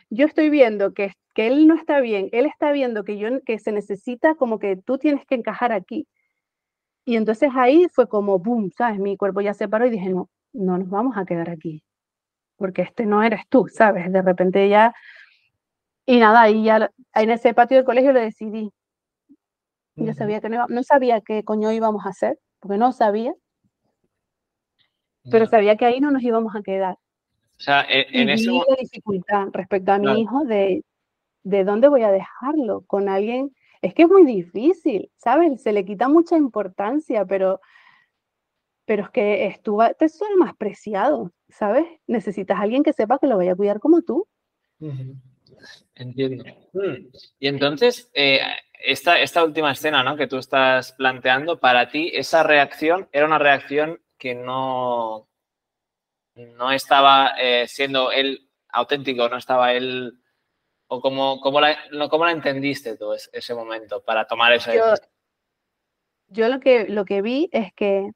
[0.09, 3.59] yo estoy viendo que, que él no está bien, él está viendo que, yo, que
[3.59, 6.07] se necesita como que tú tienes que encajar aquí.
[7.03, 8.99] Y entonces ahí fue como, boom, ¿sabes?
[8.99, 11.83] Mi cuerpo ya se paró y dije, no, no nos vamos a quedar aquí,
[12.55, 14.09] porque este no eres tú, ¿sabes?
[14.13, 14.93] De repente ya
[16.05, 18.71] y nada, y ya en ese patio del colegio lo decidí.
[19.95, 23.33] Yo sabía que no, no sabía qué coño íbamos a hacer, porque no sabía.
[25.31, 26.95] pero sabía que ahí no nos íbamos a quedar.
[26.95, 30.83] O sea, e, en, en y la dificultad respecto a mi hijo de,
[31.43, 33.55] de dónde voy a dejarlo con alguien.
[33.81, 35.61] Es que es muy difícil, ¿sabes?
[35.61, 37.61] Se le quita mucha importancia, pero,
[38.85, 41.85] pero es que es tu tesoro más preciado, ¿sabes?
[42.07, 44.27] Necesitas a alguien que sepa que lo vaya a cuidar como tú.
[45.95, 46.43] Entiendo.
[46.73, 47.07] Mm.
[47.39, 48.39] Y entonces, eh,
[48.83, 50.15] esta, esta última escena ¿no?
[50.15, 55.29] que tú estás planteando, para ti, esa reacción era una reacción que no,
[56.35, 60.19] no estaba eh, siendo él auténtico, no estaba él...
[60.87, 61.75] ¿O cómo, cómo, la,
[62.07, 65.09] cómo la entendiste tú ese momento para tomar esa decisión?
[66.27, 68.11] Yo lo que, lo que vi es que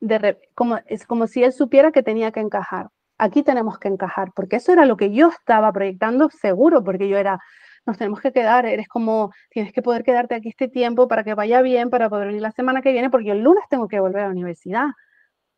[0.00, 2.90] de, como, es como si él supiera que tenía que encajar.
[3.22, 7.16] Aquí tenemos que encajar, porque eso era lo que yo estaba proyectando seguro, porque yo
[7.16, 7.38] era,
[7.86, 11.34] nos tenemos que quedar, eres como, tienes que poder quedarte aquí este tiempo para que
[11.34, 14.22] vaya bien, para poder venir la semana que viene, porque el lunes tengo que volver
[14.22, 14.86] a la universidad.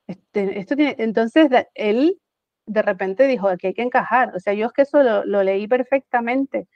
[0.06, 2.20] Este, esto tiene, entonces, él
[2.66, 4.36] de repente dijo, aquí hay que encajar.
[4.36, 6.68] O sea, yo es que eso lo, leí perfectamente.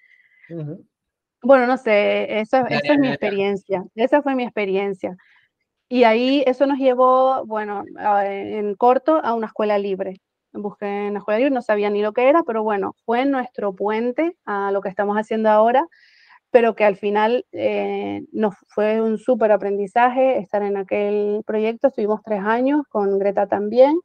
[1.42, 5.18] Bueno, no sé, esa, esa es mi experiencia, esa fue mi experiencia.
[5.86, 7.84] Y ahí eso nos llevó, bueno,
[8.24, 10.22] en corto a una escuela libre.
[10.52, 14.36] Busqué en la escuela no sabía ni lo que era, pero bueno, fue nuestro puente
[14.44, 15.86] a lo que estamos haciendo ahora,
[16.50, 21.88] pero que al final eh, nos fue un súper aprendizaje estar en aquel proyecto.
[21.88, 24.00] Estuvimos tres años con Greta también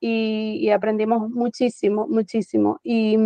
[0.00, 2.80] y, aprendimos muchísimo, muchísimo.
[2.82, 3.16] Y,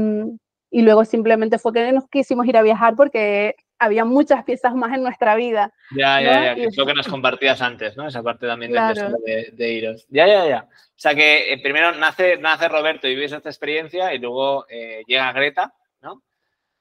[0.71, 4.95] y, luego simplemente fue que nos quisimos ir a viajar porque había muchas piezas más
[4.95, 5.73] en nuestra vida.
[5.91, 8.07] Ya, ya, ya, que es lo que nos compartías antes, ¿no?
[8.07, 10.07] Esa parte también de, de, iros.
[10.09, 10.69] Ya, ya, ya.
[10.71, 15.03] O sea que eh, primero nace, nace Roberto y vives esta experiencia y luego eh,
[15.07, 16.23] llega Greta, ¿no?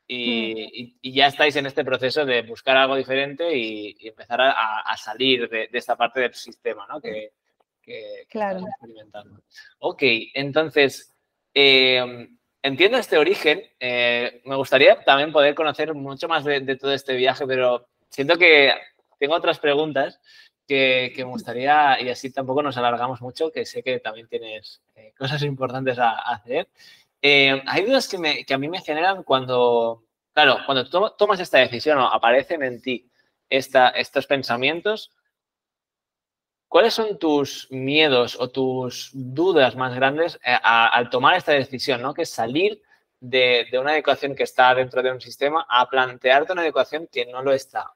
[0.07, 4.97] Y, y, ya estáis en este proceso de buscar algo diferente y, empezar a, a
[4.97, 6.99] salir de, esta parte del sistema, ¿no?
[6.99, 7.31] Que,
[7.81, 8.59] que, claro.
[8.59, 9.41] experimentando.
[9.79, 11.15] Ok, entonces,
[11.53, 12.27] eh,
[12.61, 13.63] entiendo este origen.
[13.79, 18.73] Eh, me gustaría también poder conocer mucho más de, todo este viaje, pero siento que
[19.19, 20.19] tengo otras preguntas
[20.67, 25.13] que, me gustaría, y así tampoco nos alargamos mucho, que sé que también tienes eh,
[25.17, 26.69] cosas importantes a, hacer.
[27.21, 30.03] hay dudas que, que, a mí me generan cuando,
[30.33, 33.09] claro, cuando tomas esta decisión o aparecen en ti
[33.49, 35.11] esta, estos pensamientos,
[36.71, 42.13] ¿Cuáles son tus miedos o tus dudas más grandes eh, al tomar esta decisión, ¿no?
[42.13, 42.81] que es salir
[43.19, 47.41] de, una educación que está dentro de un sistema a plantearte una educación que no
[47.41, 47.91] lo está?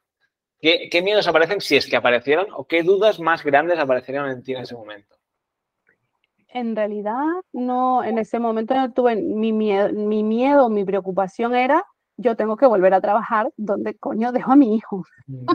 [0.59, 4.51] ¿Qué, miedos aparecen si es que aparecieron o qué dudas más grandes aparecieron en ti
[4.51, 5.15] en ese momento?
[6.49, 7.23] En realidad,
[7.53, 11.86] no, en ese momento no tuve mi miedo, mi miedo, mi preocupación era,
[12.17, 15.05] yo tengo que volver a trabajar, ¿dónde coño dejo a mi hijo?
[15.28, 15.45] Mm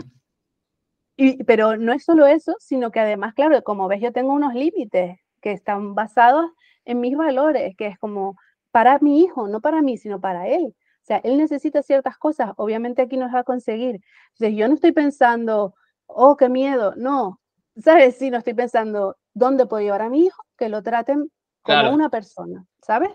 [1.45, 5.19] pero no es solo eso, sino que además, claro, como ves, yo tengo unos límites
[5.41, 6.51] que están basados
[6.85, 8.35] en mis valores, que es como
[8.71, 10.73] para mi hijo, no para mí, sino para él.
[11.01, 14.01] O sea, él necesita ciertas cosas, obviamente aquí nos va a conseguir.
[14.33, 15.73] Entonces, yo no estoy pensando,
[16.07, 17.39] oh, qué miedo, no,
[17.77, 18.17] ¿sabes?
[18.17, 20.43] Sí, no estoy pensando, ¿dónde puedo llevar a mi hijo?
[20.57, 21.31] Que lo traten
[21.63, 23.11] como una persona, ¿sabes?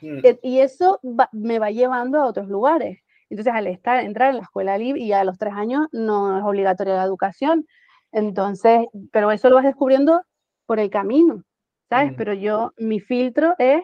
[0.00, 0.18] Mm.
[0.24, 1.00] E, y eso
[1.32, 2.98] me va llevando a otros lugares.
[3.34, 6.44] Entonces, al estar, entrar en la escuela libre y a los tres años no es
[6.44, 7.66] obligatoria la educación.
[8.12, 10.22] Entonces, pero eso lo vas descubriendo
[10.66, 11.42] por el camino,
[11.90, 12.12] ¿sabes?
[12.16, 13.82] Pero yo, mi filtro es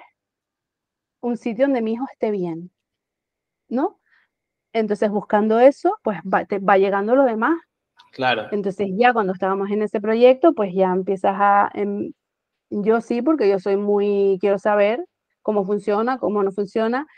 [1.20, 2.70] un sitio donde mi hijo esté bien,
[3.68, 3.98] ¿no?
[4.72, 7.58] Entonces, buscando eso, pues va, te va llegando lo demás.
[8.12, 8.46] Claro.
[8.52, 11.72] Entonces, ya cuando estábamos en ese proyecto, pues ya empiezas a.
[11.74, 12.12] Em,
[12.70, 14.38] yo sí, porque yo soy muy.
[14.40, 15.04] Quiero saber
[15.42, 17.08] cómo funciona, cómo no funciona.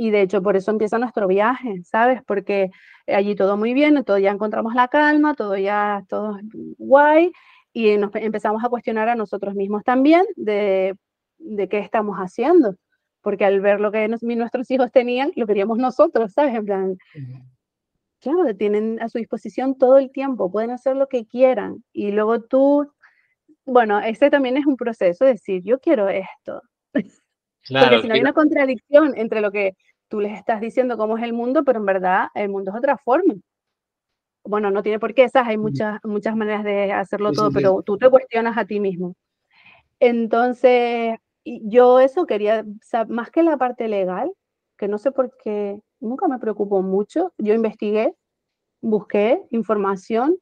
[0.00, 2.22] Y de hecho por eso empieza nuestro viaje, ¿sabes?
[2.24, 2.70] Porque
[3.08, 6.38] allí todo muy bien, todo ya encontramos la calma, todo ya, todo
[6.78, 7.32] guay,
[7.72, 10.94] y nos empezamos a cuestionar a nosotros mismos también de,
[11.38, 12.76] de qué estamos haciendo,
[13.22, 16.54] porque al ver lo que nuestros hijos tenían, lo queríamos nosotros, ¿sabes?
[16.54, 16.96] En plan,
[18.20, 22.40] claro, tienen a su disposición todo el tiempo, pueden hacer lo que quieran, y luego
[22.40, 22.88] tú,
[23.66, 26.62] bueno, este también es un proceso, de decir, yo quiero esto.
[27.68, 29.76] Porque si no hay una contradicción entre lo que
[30.08, 32.96] tú les estás diciendo cómo es el mundo, pero en verdad el mundo es otra
[32.96, 33.34] forma.
[34.44, 37.98] Bueno, no tiene por qué esas, hay muchas, muchas maneras de hacerlo todo, pero tú
[37.98, 39.14] te cuestionas a ti mismo.
[40.00, 42.64] Entonces, yo eso quería,
[43.08, 44.32] más que la parte legal,
[44.78, 48.14] que no sé por qué, nunca me preocupó mucho, yo investigué,
[48.80, 50.36] busqué información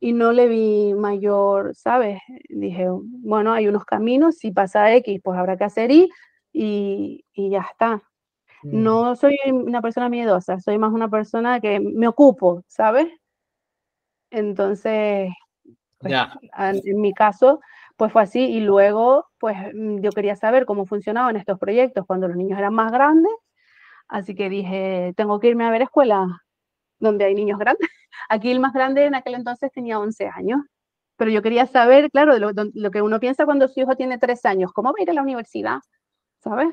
[0.00, 2.20] y no le vi mayor, ¿sabes?
[2.48, 6.10] Dije, bueno, hay unos caminos, si pasa X, pues habrá que hacer Y,
[6.52, 8.02] y, y ya está.
[8.62, 8.82] Mm.
[8.82, 13.08] No soy una persona miedosa, soy más una persona que me ocupo, ¿sabes?
[14.30, 15.30] Entonces,
[15.98, 16.14] pues,
[16.84, 17.60] en mi caso,
[17.96, 18.40] pues fue así.
[18.44, 22.74] Y luego, pues mm, yo quería saber cómo funcionaban estos proyectos cuando los niños eran
[22.74, 23.32] más grandes.
[24.08, 26.28] Así que dije, tengo que irme a ver escuelas
[26.98, 27.88] donde hay niños grandes.
[28.28, 30.60] Aquí el más grande en aquel entonces tenía 11 años.
[31.16, 34.44] Pero yo quería saber, claro, lo, lo que uno piensa cuando su hijo tiene 3
[34.46, 35.78] años, ¿cómo va a ir a la universidad?
[36.38, 36.68] ¿Sabes?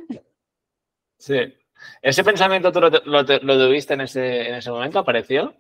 [1.17, 1.55] Sí.
[2.01, 4.99] ¿Ese pensamiento tú lo, lo, tuviste en ese, en ese momento?
[4.99, 5.55] ¿Apareció?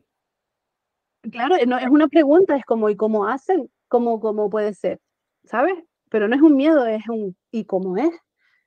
[1.31, 3.69] Claro, no, es una pregunta, es como, ¿y cómo hacen?
[3.87, 4.99] ¿Cómo, cómo puede ser?
[5.43, 5.75] ¿Sabes?
[6.09, 8.11] Pero no es un miedo, es un, ¿y cómo es?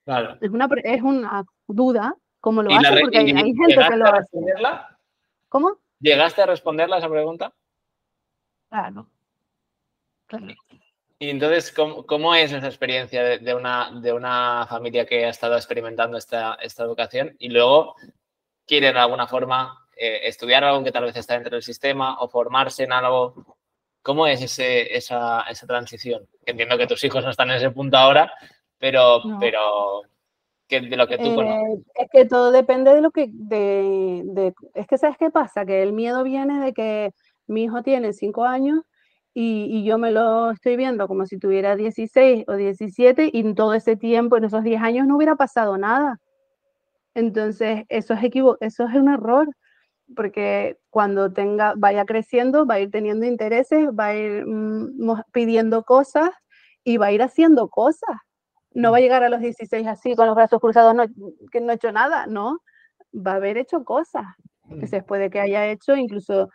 [0.04, 0.36] Claro.
[0.40, 3.00] Es una, es una duda, ¿cómo lo hace?
[3.00, 4.38] Porque hay, hay gente que lo hace.
[5.48, 5.78] ¿Cómo?
[6.00, 7.52] ¿Llegaste a responderla a esa pregunta?
[8.68, 9.08] Claro.
[10.26, 10.46] claro.
[11.20, 15.30] Y entonces, ¿cómo, cómo es esa experiencia de, de, una, de una familia que ha
[15.30, 17.96] estado experimentando esta, esta educación y luego
[18.66, 22.28] quiere de alguna forma eh, estudiar algo que tal vez está dentro del sistema o
[22.28, 23.56] formarse en algo?
[24.00, 26.24] ¿Cómo es ese, esa, esa transición?
[26.46, 28.32] Entiendo que tus hijos no están en ese punto ahora,
[28.78, 29.38] pero, no.
[29.40, 30.02] pero
[30.68, 31.40] que de lo que tú.
[31.40, 35.66] Eh, es que todo depende de lo que, de, de, es que sabes qué pasa,
[35.66, 37.10] que el miedo viene de que
[37.48, 38.82] mi hijo tiene cinco años
[39.40, 43.54] y, y, yo me lo estoy viendo como si tuviera 16 o 17 y en
[43.54, 46.18] todo ese tiempo, en esos 10 años no hubiera pasado nada.
[47.14, 49.46] Entonces, eso es, equivo eso es un error,
[50.16, 55.84] porque cuando tenga, vaya creciendo, va a ir teniendo intereses, va a ir mm, pidiendo
[55.84, 56.30] cosas
[56.82, 58.16] y va a ir haciendo cosas.
[58.72, 61.04] No va a llegar a los 16 así con los brazos cruzados, no,
[61.52, 62.58] que no ha hecho nada, no.
[63.14, 64.24] Va a haber hecho cosas
[64.80, 66.50] que se puede que haya hecho incluso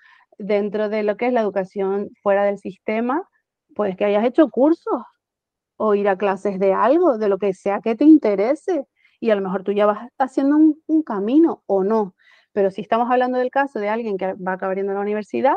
[0.45, 3.27] dentro de lo que es la educación fuera del sistema,
[3.75, 5.01] pues que hayas hecho cursos
[5.77, 8.85] o ir a clases de algo, de lo que sea que te interese.
[9.19, 12.15] Y a lo mejor tú ya vas haciendo un, un camino o no.
[12.51, 15.55] Pero si estamos hablando del caso de alguien que va acabar yendo a la universidad,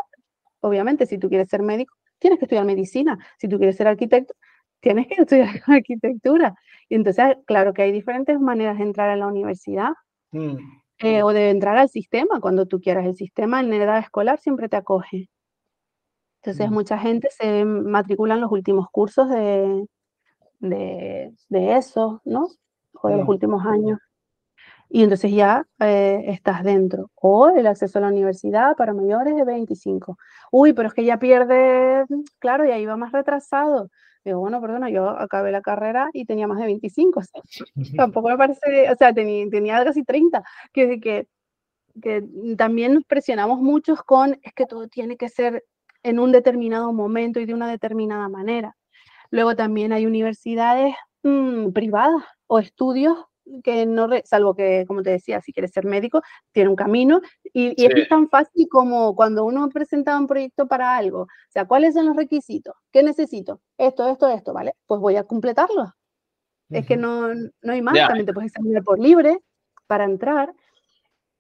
[0.60, 3.18] obviamente si tú quieres ser médico, tienes que estudiar medicina.
[3.38, 4.34] Si tú quieres ser arquitecto,
[4.80, 6.54] tienes que estudiar arquitectura.
[6.88, 9.90] Y entonces, claro que hay diferentes maneras de entrar a la universidad.
[10.32, 13.06] Mm eh, o de entrar al sistema cuando tú quieras.
[13.06, 15.28] El sistema en edad escolar siempre te acoge.
[16.42, 16.74] Entonces, mm.
[16.74, 19.86] mucha gente se matricula en los últimos cursos de,
[20.60, 22.48] de, de eso, ¿no?
[23.02, 23.98] O de los últimos años.
[24.88, 27.10] Y entonces ya eh, estás dentro.
[27.16, 30.16] O el acceso a la universidad para mayores de 25.
[30.52, 32.04] Uy, pero es que ya pierde,
[32.38, 33.90] claro, y ahí va más retrasado.
[34.26, 37.40] Digo, bueno, perdona, yo acabé la carrera y tenía más de 25, o sea,
[37.96, 41.28] tampoco me parece, o sea, tenía, tenía casi 30, que, que,
[42.02, 42.24] que
[42.58, 45.64] también nos presionamos muchos con, es que todo tiene que ser
[46.02, 48.76] en un determinado momento y de una determinada manera.
[49.30, 53.16] Luego también hay universidades mmm, privadas o estudios
[53.62, 56.22] que no, salvo que, como te decía, si quieres ser médico,
[56.52, 57.92] tiene un camino y, y sí.
[57.94, 62.06] es tan fácil como cuando uno presenta un proyecto para algo, o sea, ¿cuáles son
[62.06, 62.74] los requisitos?
[62.92, 63.60] ¿Qué necesito?
[63.78, 64.74] Esto, esto, esto, ¿vale?
[64.86, 65.82] Pues voy a completarlo.
[65.82, 65.86] Uh
[66.74, 66.78] -huh.
[66.78, 68.08] Es que no, no hay más, yeah.
[68.08, 69.38] también te puedes examinar por libre
[69.86, 70.52] para entrar.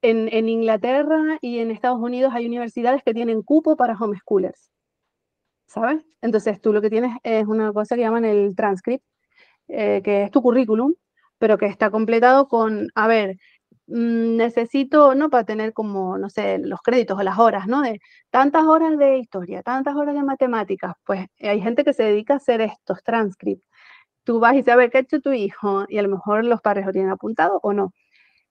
[0.02, 4.70] En, en, Inglaterra y en Estados Unidos hay universidades que tienen cupo para homeschoolers,
[5.66, 6.04] ¿sabes?
[6.20, 9.02] Entonces tú lo que tienes es una cosa que llaman el transcript,
[9.68, 10.94] eh, que es tu currículum,
[11.38, 13.36] pero que está completado con, a ver,
[13.86, 15.30] mmm, necesito, ¿no?
[15.30, 17.82] Para tener como, no sé, los créditos o las horas, ¿no?
[17.82, 22.34] De tantas horas de historia, tantas horas de matemáticas, pues hay gente que se dedica
[22.34, 23.64] a hacer estos transcripts.
[24.24, 26.86] Tú vas y sabes qué ha hecho tu hijo y a lo mejor los padres
[26.86, 27.92] lo tienen apuntado o no.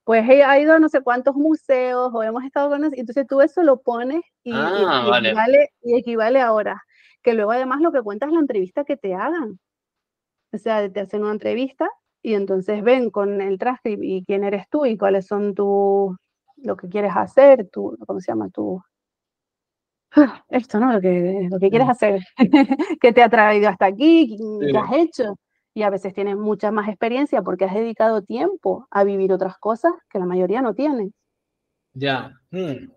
[0.05, 3.41] Pues ha ido a no sé cuántos museos o hemos estado con eso, entonces tú
[3.41, 5.29] eso lo pones y, ah, y, vale.
[5.29, 6.77] equivale, y equivale a horas.
[7.23, 9.59] Que luego además lo que cuenta es la entrevista que te hagan.
[10.53, 11.89] O sea, te hacen una entrevista
[12.25, 16.17] y entonces ven con el transcript y quién eres tú y cuáles son tus,
[16.57, 18.49] lo que quieres hacer, tu, ¿cómo se llama?
[18.49, 18.81] Tu,
[20.49, 20.91] esto, ¿no?
[20.91, 22.21] Lo que, lo que quieres hacer,
[22.99, 24.75] qué te ha traído hasta aquí, qué sí.
[24.75, 25.35] has hecho.
[25.75, 29.93] Y a veces tienes mucha más experiencia porque has dedicado tiempo a vivir otras cosas
[30.09, 31.13] que la mayoría no tienen.
[31.93, 32.31] Ya.
[32.49, 32.89] Hmm.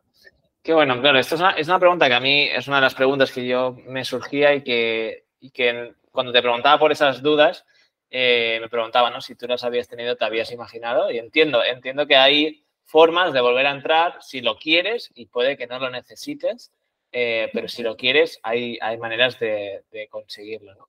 [0.63, 2.83] Qué bueno, claro, esto es una, es una, pregunta que a mí es una de
[2.83, 7.21] las preguntas que yo me surgía y que, y que cuando te preguntaba por esas
[7.21, 7.67] dudas,
[8.11, 9.21] eh, me preguntaba, ¿no?
[9.21, 11.11] Si tú las habías tenido, te habías imaginado.
[11.11, 15.57] Y entiendo, entiendo que hay formas de volver a entrar si lo quieres y puede
[15.57, 16.73] que no lo necesites,
[17.13, 20.89] eh, pero si lo quieres, hay, hay maneras de, conseguirlo, ¿no?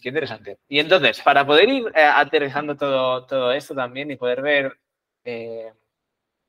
[0.00, 0.58] Qué interesante.
[0.68, 4.76] Y entonces, para poder ir eh, aterrizando todo, todo esto también y poder ver,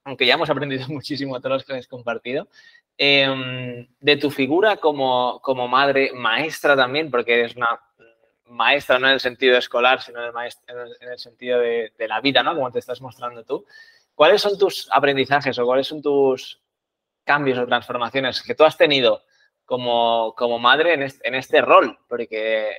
[0.04, 2.48] aunque ya hemos aprendido muchísimo todos los que has compartido,
[3.04, 7.80] eh, de tu figura como, como madre, maestra también, porque eres una
[8.52, 11.94] maestra no en el sentido escolar, sino el, maestra, en el, en el sentido de,
[11.98, 12.54] de, la vida, ¿no?
[12.56, 13.66] Como te estás mostrando tú.
[14.16, 16.62] ¿Cuáles son tus aprendizajes o cuáles son tus
[17.24, 19.24] cambios o transformaciones que tú has tenido
[19.66, 21.98] como, como madre en este, en este, rol?
[22.08, 22.70] Porque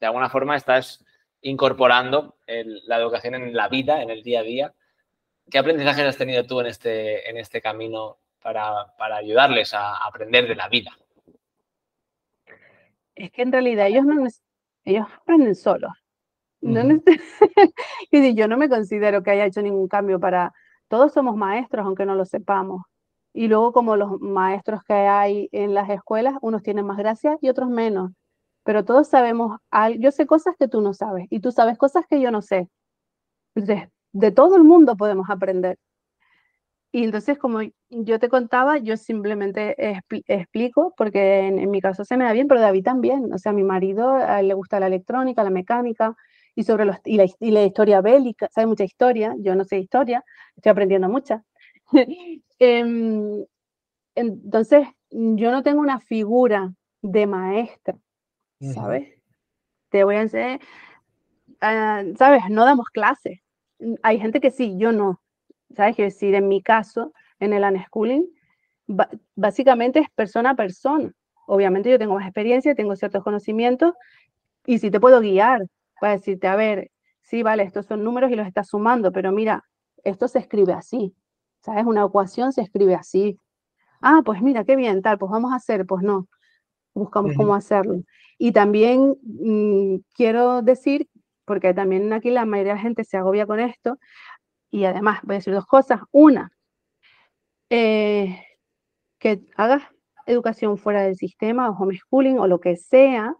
[0.00, 1.04] de alguna forma estás
[1.42, 4.74] incorporando la educación en la vida, en el día a día.
[5.50, 10.56] ¿Qué aprendizajes has tenido tú en este, en este camino para, ayudarles a aprender de
[10.56, 10.96] la vida?
[13.14, 14.26] Es que en realidad ellos, no,
[14.86, 15.92] ellos aprenden solos.
[16.62, 16.80] No
[18.34, 20.54] yo no me considero que haya hecho ningún cambio para...
[20.88, 22.82] Todos somos maestros, aunque no lo sepamos.
[23.34, 27.48] Y luego como los maestros que hay en las escuelas, unos tienen más gracia y
[27.48, 28.12] otros menos.
[28.64, 29.58] Pero todos sabemos,
[29.98, 32.68] yo sé cosas que tú no sabes y tú sabes cosas que yo no sé.
[33.54, 35.76] De, de todo el mundo podemos aprender.
[36.96, 39.76] Y entonces, como yo te contaba, yo simplemente
[40.28, 43.30] explico, porque en, mi caso se me da bien, pero David también.
[43.34, 46.16] O sea, a mi marido a él le gusta la electrónica, la mecánica,
[46.54, 49.78] y sobre los, y la, y la historia bélica, sabe mucha historia, yo no sé
[49.78, 50.24] historia,
[50.56, 51.44] estoy aprendiendo mucha.
[52.58, 53.44] Em,
[54.14, 56.72] entonces, yo no tengo una figura
[57.02, 57.98] de maestra,
[58.72, 59.06] ¿sabes?
[59.90, 60.60] Te voy a enseñar,
[61.60, 62.44] ah, ¿sabes?
[62.48, 63.40] No damos clases.
[64.02, 65.20] Hay gente que sí, yo no.
[65.74, 65.96] ¿Sabes?
[65.96, 68.26] Quiero decir, en mi caso, en el unschooling,
[69.34, 71.12] básicamente es persona a persona.
[71.46, 73.94] Obviamente yo tengo más experiencia, tengo ciertos conocimientos
[74.64, 75.66] y sí te puedo guiar
[76.00, 76.90] para decirte, a ver,
[77.22, 79.64] sí, vale, estos son números y los estás sumando, pero mira,
[80.04, 81.14] esto se escribe así.
[81.60, 81.84] ¿Sabes?
[81.84, 83.40] Una ecuación se escribe así.
[84.00, 86.28] Ah, pues mira, qué bien, tal, pues vamos a hacer, pues no.
[86.94, 88.02] Buscamos cómo hacerlo.
[88.38, 91.08] Y también mm, quiero decir,
[91.44, 93.98] porque también aquí la mayoría de la gente se agobia con esto,
[94.76, 96.02] y además voy a decir dos cosas.
[96.12, 96.52] Una,
[97.70, 98.42] eh,
[99.18, 99.82] que hagas
[100.26, 103.34] educación fuera del sistema o homeschooling o lo que sea,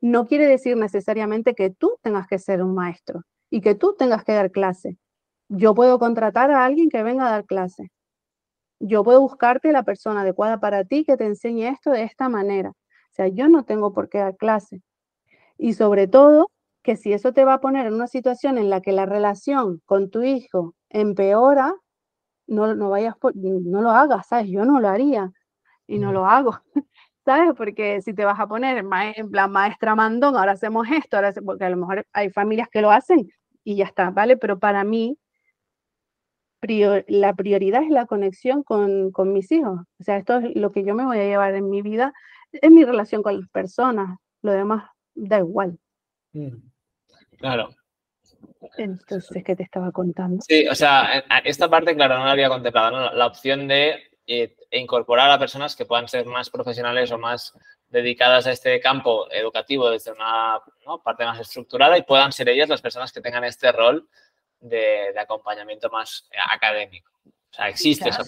[0.00, 4.24] no quiere decir necesariamente que tú tengas que ser un maestro y que tú tengas
[4.24, 4.98] que dar clase.
[5.48, 7.92] Yo puedo contratar a alguien que venga a dar clase.
[8.80, 12.70] Yo puedo buscarte la persona adecuada para ti que te enseñe esto de esta manera.
[12.70, 14.82] O sea, yo no tengo por qué dar clase.
[15.58, 16.50] Y sobre todo,
[16.82, 19.80] que si eso te va a poner en una situación en la que la relación
[19.86, 21.74] con tu hijo empeora,
[22.46, 24.48] no, no vayas no lo hagas, ¿sabes?
[24.48, 25.32] Yo no lo haría
[25.86, 26.58] y no lo hago,
[27.24, 27.52] ¿sabes?
[27.56, 31.64] Porque si te vas a poner en plan maestra mandón, ahora hacemos esto, ahora porque
[31.64, 33.30] a lo mejor hay familias que lo hacen
[33.64, 34.36] y ya está, ¿vale?
[34.36, 35.18] Pero para mí,
[37.08, 39.80] la prioridad es la conexión con, con mis hijos.
[40.00, 42.12] O sea, esto es lo que yo me voy a llevar en mi vida,
[42.52, 45.78] es mi relación con las personas, lo demás da igual.
[46.32, 46.71] Mm.
[47.42, 47.74] Claro.
[48.78, 50.42] Entonces, ¿qué te estaba contando?
[50.46, 55.28] Sí, o sea, esta parte, claro, no la había contemplado, la opción de eh, incorporar
[55.28, 57.52] a personas que puedan ser más profesionales o más
[57.88, 60.60] dedicadas a este campo educativo desde una
[61.04, 64.08] parte más estructurada y puedan ser ellas las personas que tengan este rol
[64.60, 67.10] de, acompañamiento más académico.
[67.26, 68.22] O sea, existe eso.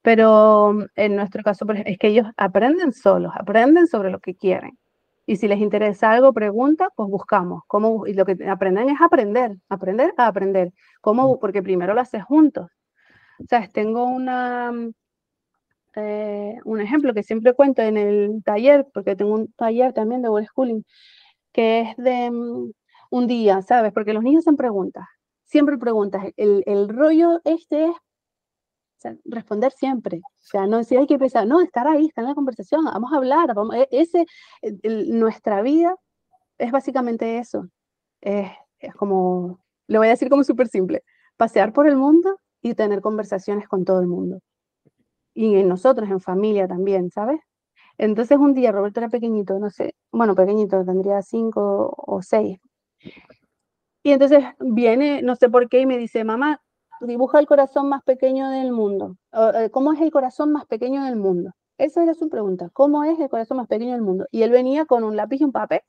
[0.00, 4.78] Pero en nuestro caso, es que ellos aprenden solos, aprenden sobre lo que quieren.
[5.26, 7.62] Y si les interesa algo, pregunta, pues buscamos.
[7.66, 8.06] ¿Cómo?
[8.06, 10.72] Y lo que aprenden es aprender, aprender a aprender.
[11.00, 11.34] ¿Cómo?
[11.34, 11.38] Mm.
[11.40, 12.68] Porque primero lo haces juntos.
[13.40, 14.72] O sea, tengo una,
[15.96, 20.28] eh, un ejemplo que siempre cuento en el taller, porque tengo un taller también de
[20.28, 20.82] World Schooling,
[21.52, 22.72] que es de mm,
[23.10, 23.92] un día, ¿sabes?
[23.92, 25.04] Porque los niños hacen preguntas,
[25.44, 26.24] siempre preguntas.
[26.36, 27.96] El, el rollo este es
[29.24, 30.18] responder siempre.
[30.18, 33.12] O sea, no si hay que pensar, no, estar ahí, estar en la conversación, vamos
[33.12, 33.54] a hablar.
[33.74, 34.26] E, ese,
[35.08, 35.96] nuestra vida
[36.58, 37.68] es básicamente eso.
[38.20, 41.02] Es, es como, le voy a decir como súper simple,
[41.36, 44.40] pasear por el mundo y tener conversaciones con todo el mundo.
[45.34, 47.40] Y en nosotros, en familia también, ¿sabes?
[47.98, 52.58] Entonces un día Roberto era pequeñito, no sé, bueno, pequeñito, tendría cinco o seis.
[54.02, 56.60] Y entonces viene, no sé por qué, y me dice, mamá,
[57.06, 59.16] dibuja el corazón más pequeño del mundo.
[59.32, 61.52] Eh, ¿Cómo es el corazón más pequeño del mundo?
[61.78, 62.70] Esa era su pregunta.
[62.72, 64.26] ¿Cómo es el corazón más pequeño del mundo?
[64.30, 65.80] Y él venía con un lápiz y un papel.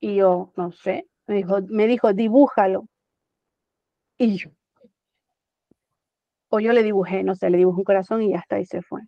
[0.00, 2.86] Y yo, no sé, me dijo, me dijo dibújalo.
[4.18, 4.50] Y yo.
[6.48, 8.82] O yo le dibujé, no sé, le dibujé un corazón y ya está, y se
[8.82, 9.02] fue.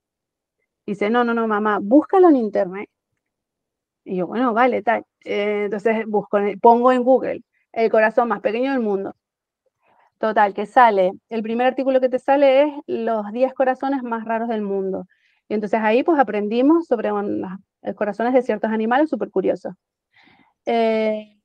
[0.86, 2.88] Dice, no, no, no, mamá, búscalo en internet.
[4.05, 5.05] Y yo, bueno, vale, tal.
[5.24, 7.42] Eh, entonces busco, pongo en Google
[7.72, 9.14] el corazón más pequeño del mundo.
[10.22, 14.48] Total, que sale, el primer artículo que te sale es los 10 corazones más raros
[14.48, 15.06] del mundo.
[15.48, 19.74] Y entonces ahí pues aprendimos sobre los corazones de ciertos animales súper curiosos.
[20.66, 21.40] Eh,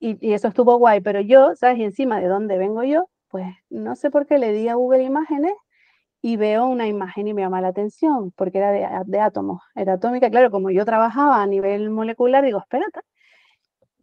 [0.00, 1.78] y, eso estuvo guay, pero yo, ¿sabes?
[1.78, 5.02] Y encima de dónde vengo yo, pues no sé por qué le di a Google
[5.04, 5.52] Imágenes
[6.22, 9.94] y veo una imagen y me llama la atención, porque era de, de átomos, era
[9.94, 10.30] atómica.
[10.30, 13.00] Claro, como yo trabajaba a nivel molecular, digo, espérate.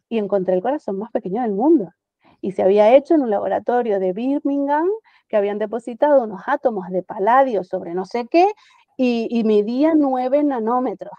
[0.10, 1.89] Y encontré el corazón más pequeño del mundo
[2.42, 4.88] y se había hecho en un laboratorio de Birmingham
[5.28, 8.48] que habían depositado unos átomos de paladio sobre no sé qué
[8.98, 11.14] y, y medía 9 nanómetros.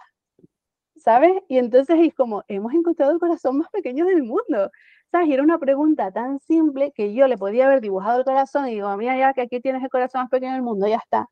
[1.00, 1.32] ¿sabes?
[1.48, 4.70] Y entonces es como, hemos encontrado el corazón más pequeño del mundo.
[5.10, 5.28] ¿Sabes?
[5.28, 8.74] Y era una pregunta tan simple que yo le podía haber dibujado el corazón y
[8.74, 11.28] digo, mira, ya que aquí tienes el corazón más pequeño del mundo, ya está.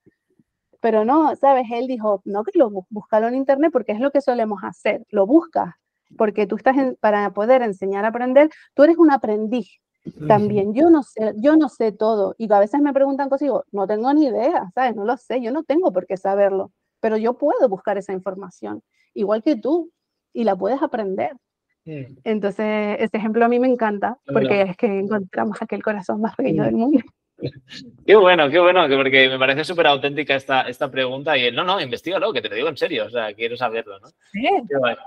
[0.81, 1.67] Pero no, ¿sabes?
[1.73, 5.27] Él dijo, no, que lo búscalo en internet porque es lo que solemos hacer, lo
[5.27, 5.75] buscas,
[6.17, 9.81] porque tú estás para poder enseñar a aprender, tú eres un aprendiz
[10.27, 10.75] también.
[10.75, 13.65] Yo no sé, yo no sé todo y a veces me preguntan cosas y digo,
[13.73, 14.97] no tengo ni idea, ¿sabes?
[14.97, 18.83] No lo sé, yo no tengo por qué saberlo, pero yo puedo buscar esa información,
[19.15, 19.91] igual que tú,
[20.33, 21.37] y la puedes aprender.
[21.85, 26.65] Entonces, ese ejemplo a mí me encanta porque es que encontramos aquel corazón más pequeño
[26.65, 27.01] del mundo.
[28.07, 31.81] Qué bueno, qué bueno, porque me parece súper auténtica esta, esta pregunta y no, no,
[31.81, 34.09] investigalo, que te lo digo en serio, o sea, quiero saberlo, ¿no?
[34.33, 34.49] Sí,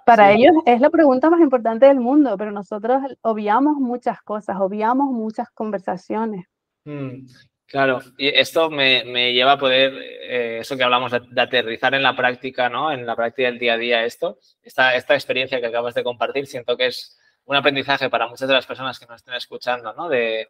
[0.06, 5.08] para ellos es la pregunta más importante del mundo, pero nosotros obviamos muchas cosas, obviamos
[5.08, 6.46] muchas conversaciones.
[6.86, 7.26] Mm,
[7.66, 12.04] claro, y esto me, me lleva a poder, eh, eso que hablamos de, aterrizar en
[12.04, 12.92] la práctica, ¿no?
[12.92, 16.48] En la práctica del día a día esto, esta, esta experiencia que acabas de compartir,
[16.48, 20.08] siento que es un aprendizaje para muchas de las personas que nos estén escuchando, ¿no?
[20.08, 20.48] De,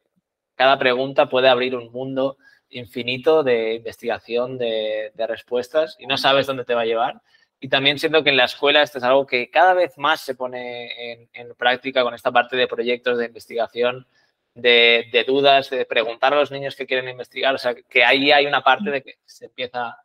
[0.61, 2.37] cada pregunta puede abrir un mundo
[2.69, 7.19] infinito de investigación, de, respuestas y no sabes dónde te va a llevar.
[7.59, 10.35] Y también siento que en la escuela esto es algo que cada vez más se
[10.35, 14.05] pone en, práctica con esta parte de proyectos de investigación,
[14.53, 17.55] de, dudas, de preguntar a los niños que quieren investigar.
[17.55, 19.97] O sea, que ahí hay una parte de que se empieza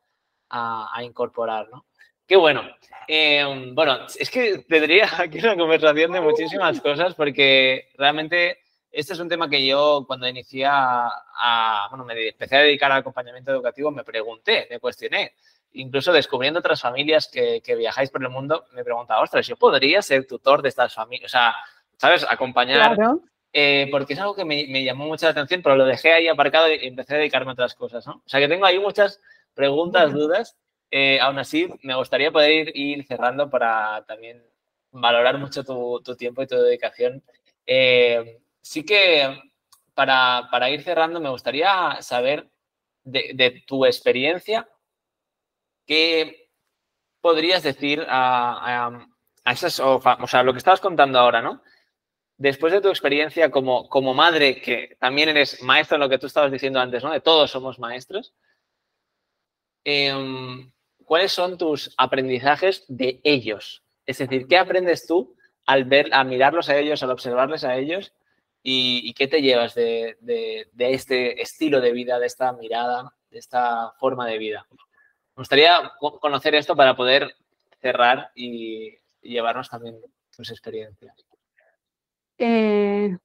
[0.49, 1.85] a, incorporar, ¿no?
[2.27, 2.63] Qué bueno.
[3.07, 9.21] Em, bueno, es que tendría aquí una conversación de muchísimas cosas porque realmente este es
[9.21, 13.91] un tema que yo cuando inicié a, bueno, me empecé a dedicar al acompañamiento educativo,
[13.91, 15.35] me pregunté, me cuestioné.
[15.73, 20.27] Incluso descubriendo otras familias que, viajáis por el mundo, me preguntaba, ostras, yo podría ser
[20.27, 21.55] tutor de estas familias, o sea,
[21.99, 22.25] ¿sabes?
[22.29, 22.97] Acompañar.
[23.53, 26.87] Eh, porque es algo que me, llamó mucha atención, pero lo dejé ahí aparcado y
[26.87, 28.23] empecé a dedicarme a otras cosas, ¿no?
[28.25, 29.21] O sea, que tengo ahí muchas
[29.55, 30.57] preguntas, dudas.
[30.91, 34.43] Eh, aún así, me gustaría poder ir, cerrando para también
[34.91, 37.23] valorar mucho tu, tiempo y tu dedicación.
[37.67, 39.53] Eh, sí que
[39.95, 42.51] para, ir cerrando me gustaría saber
[43.05, 44.69] de, tu experiencia
[45.87, 46.51] qué
[47.21, 49.07] podrías decir a,
[49.47, 51.63] esas, o, sea, lo que estabas contando ahora, ¿no?
[52.37, 56.27] Después de tu experiencia como, como madre, que también eres maestro en lo que tú
[56.27, 57.13] estabas diciendo antes, ¿no?
[57.13, 58.35] De todos somos maestros.
[59.85, 60.73] Em,
[61.05, 63.85] ¿Cuáles son tus aprendizajes de ellos?
[64.05, 68.13] Es decir, ¿qué aprendes tú al ver, a mirarlos a ellos, al observarles a ellos
[68.69, 70.17] ¿Y, qué te llevas de,
[70.77, 74.67] este estilo de vida, de esta mirada, de esta forma de vida?
[74.71, 77.33] Me gustaría conocer esto para poder
[77.81, 79.97] cerrar y, llevarnos también
[80.37, 81.15] tus experiencias.
[82.39, 83.17] Eh,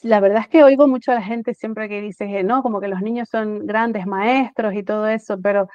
[0.00, 2.88] la verdad es que oigo mucho a la gente siempre que dice, no, como que
[2.88, 5.68] los niños son grandes maestros y todo eso, pero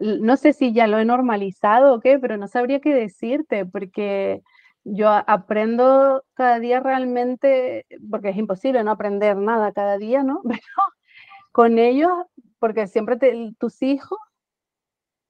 [0.00, 4.42] no sé si ya lo he normalizado o qué, pero no sabría qué decirte, porque
[4.84, 10.42] yo aprendo cada día realmente, porque es imposible no aprender nada cada día, ¿no?
[11.52, 12.10] Con ellos,
[12.58, 13.18] porque siempre
[13.58, 14.18] tus hijos,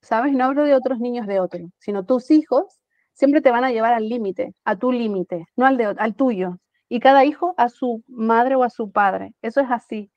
[0.01, 0.33] ¿sabes?
[0.33, 2.81] No hablo de otros niños de otros, sino tus hijos
[3.13, 6.59] siempre te van a llevar al límite, a tu límite, no al, de, al tuyo.
[6.89, 9.35] Y cada hijo a su madre o a su padre.
[9.43, 10.11] Eso es así.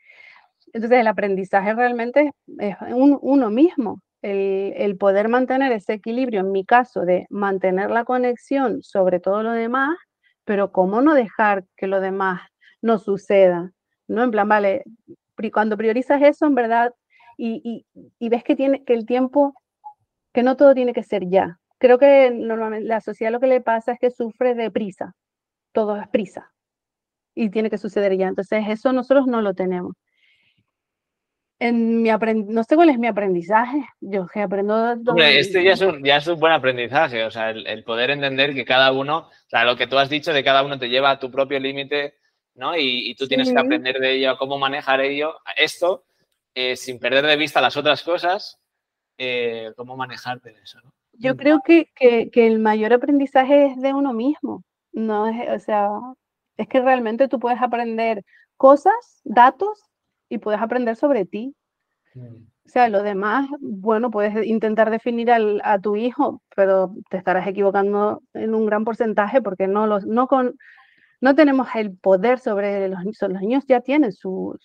[0.74, 7.02] Entonces el aprendizaje realmente es uno mismo el, poder mantener ese equilibrio, en mi caso,
[7.02, 9.96] de mantener la conexión sobre todo lo demás,
[10.46, 12.42] pero cómo no dejar que lo demás
[12.82, 13.72] no suceda,
[14.08, 14.24] ¿no?
[14.24, 14.84] En plan, vale,
[15.54, 16.94] cuando priorizas eso, en verdad,
[17.38, 17.86] y,
[18.20, 19.54] ves que, tiene, que el tiempo,
[20.34, 21.60] que no todo tiene que ser ya.
[21.78, 25.14] Creo que normalmente la sociedad lo que le pasa es que sufre de prisa,
[25.72, 26.52] todo es prisa,
[27.36, 28.28] y tiene que suceder ya.
[28.28, 29.94] Entonces, eso nosotros no lo tenemos
[31.60, 34.74] en mi no sé cuál es mi aprendizaje, yo que aprendo...
[34.92, 38.54] Hombre, este ya es, un, ya es un buen aprendizaje, o sea, el, poder entender
[38.54, 41.12] que cada uno, o sea, lo que tú has dicho de cada uno te lleva
[41.12, 42.16] a tu propio límite,
[42.56, 42.78] ¿no?
[42.78, 46.04] Y, tú tienes que aprender de ello, cómo manejar ello, esto,
[46.54, 48.60] eh, sin perder de vista las otras cosas,
[49.18, 50.92] eh, cómo manejarte en eso, ¿no?
[51.18, 55.60] Yo creo que, que, que, el mayor aprendizaje es de uno mismo, no es, o
[55.60, 55.90] sea,
[56.58, 58.26] es que realmente tú puedes aprender
[58.58, 59.80] cosas, datos,
[60.36, 61.56] y puedes aprender sobre ti.
[62.14, 62.46] Mm.
[62.66, 68.24] O sea, lo demás, bueno, puedes intentar definir a tu hijo, pero te estarás equivocando
[68.34, 70.58] en un gran porcentaje porque no, los, no, con,
[71.22, 73.18] no tenemos el poder sobre los niños.
[73.22, 74.58] Los niños ya tienen su,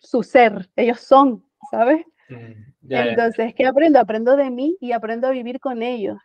[0.00, 2.04] su, ser, ellos son, ¿sabes?
[2.28, 3.98] Mm, Entonces, ¿qué aprendo?
[3.98, 6.18] Aprendo de mí y aprendo a vivir con ellos.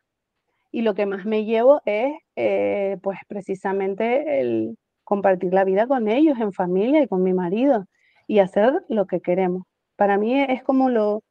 [0.69, 6.09] Y lo que más me llevo es, eh, pues, precisamente el compartir la vida con
[6.09, 7.85] ellos, en familia y con mi marido
[8.27, 9.63] y hacer lo que queremos.
[9.95, 11.23] Para mí es como lo,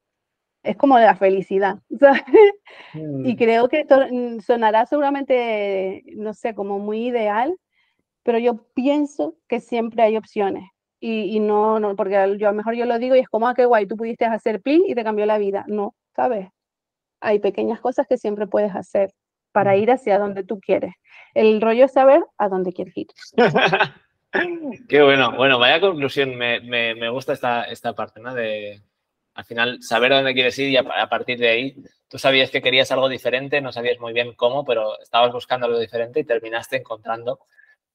[0.63, 1.79] es como la felicidad.
[2.95, 3.37] Y mm.
[3.37, 7.57] creo que esto mm, sonará seguramente, no sé, como muy ideal,
[8.23, 10.65] pero yo pienso que siempre hay opciones.
[11.05, 13.55] Y, no, no, porque yo a lo mejor yo lo digo y es como, ah,
[13.55, 15.65] qué guay, tú pudiste hacer pli y te cambió la vida.
[15.67, 16.49] No, ¿sabes?
[17.21, 19.13] Hay pequeñas cosas que siempre puedes hacer
[19.51, 19.79] para mm.
[19.79, 20.95] ir hacia donde tú quieres.
[21.35, 23.09] El rollo es saber a dónde quieres ir.
[24.89, 25.33] Qué bueno.
[25.37, 26.35] Bueno, vaya conclusión.
[26.37, 28.35] Me, me, me gusta esta, esta parte, ¿no?
[28.35, 28.83] De,
[29.35, 31.77] al final, saber dónde quieres ir y a, partir de ahí,
[32.09, 35.79] tú sabías que querías algo diferente, no sabías muy bien cómo, pero estabas buscando algo
[35.79, 37.41] diferente y terminaste encontrando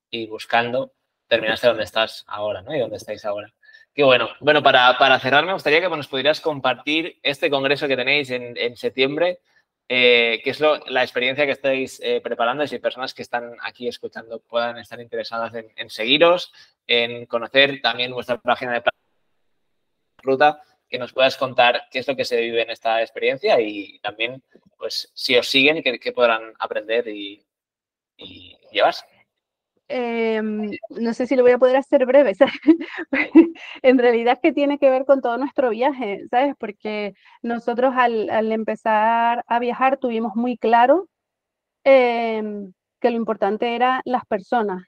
[0.10, 0.94] y buscando,
[1.28, 2.76] terminaste donde estás ahora, ¿no?
[2.76, 3.54] Y donde estáis ahora.
[3.94, 4.30] Qué bueno.
[4.40, 8.56] Bueno, para, para cerrar, me gustaría que nos pudieras compartir este congreso que tenéis en,
[8.58, 9.40] en septiembre,
[9.90, 13.56] eh, qué es lo, la experiencia que estáis eh, preparando y si personas que están
[13.62, 16.52] aquí escuchando puedan estar interesadas en, seguiros,
[16.88, 18.84] en conocer también vuestra página de
[20.22, 24.00] ruta que nos puedas contar qué es lo que se vive en esta experiencia y
[24.00, 24.42] también,
[24.78, 27.46] pues, si os siguen, qué, qué podrán aprender y
[28.72, 29.06] llevarse.
[29.90, 32.34] Em, no sé si lo voy a poder hacer breve,
[33.84, 36.56] en realidad que tiene que ver con todo nuestro viaje, ¿sabes?
[36.60, 41.08] Porque nosotros al, al empezar a viajar tuvimos muy claro
[41.86, 44.84] em, que lo importante era las personas,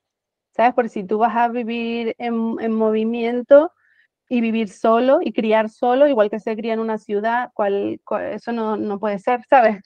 [0.55, 0.73] ¿sabes?
[0.76, 3.71] Porque si tú vas a vivir en, en movimiento,
[4.30, 7.99] y vivir solo y criar solo, igual que se cría en una ciudad, cual,
[8.31, 9.81] eso no, no, puede ser, ¿sabes?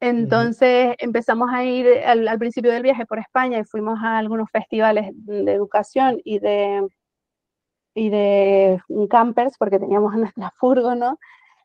[0.00, 4.48] Entonces empezamos a ir al, al, principio del viaje por España y fuimos a algunos
[4.50, 6.86] festivales de educación y de,
[7.94, 8.80] y de
[9.10, 11.18] campers, porque teníamos nuestra furgo, ¿no?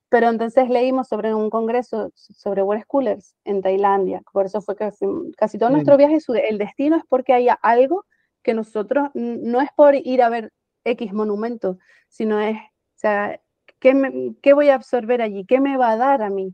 [0.09, 4.21] Pero entonces leímos sobre un congreso sobre World Schoolers en Tailandia.
[4.31, 4.89] Por eso fue que
[5.37, 8.05] casi todo nuestro viaje, el destino es porque haya algo
[8.43, 10.51] que nosotros, no es por ir a ver
[10.83, 11.77] X monumento,
[12.09, 13.39] sino es, o sea,
[13.79, 15.45] ¿qué, ¿qué, voy a absorber allí?
[15.45, 16.53] ¿Qué me va a dar a mí?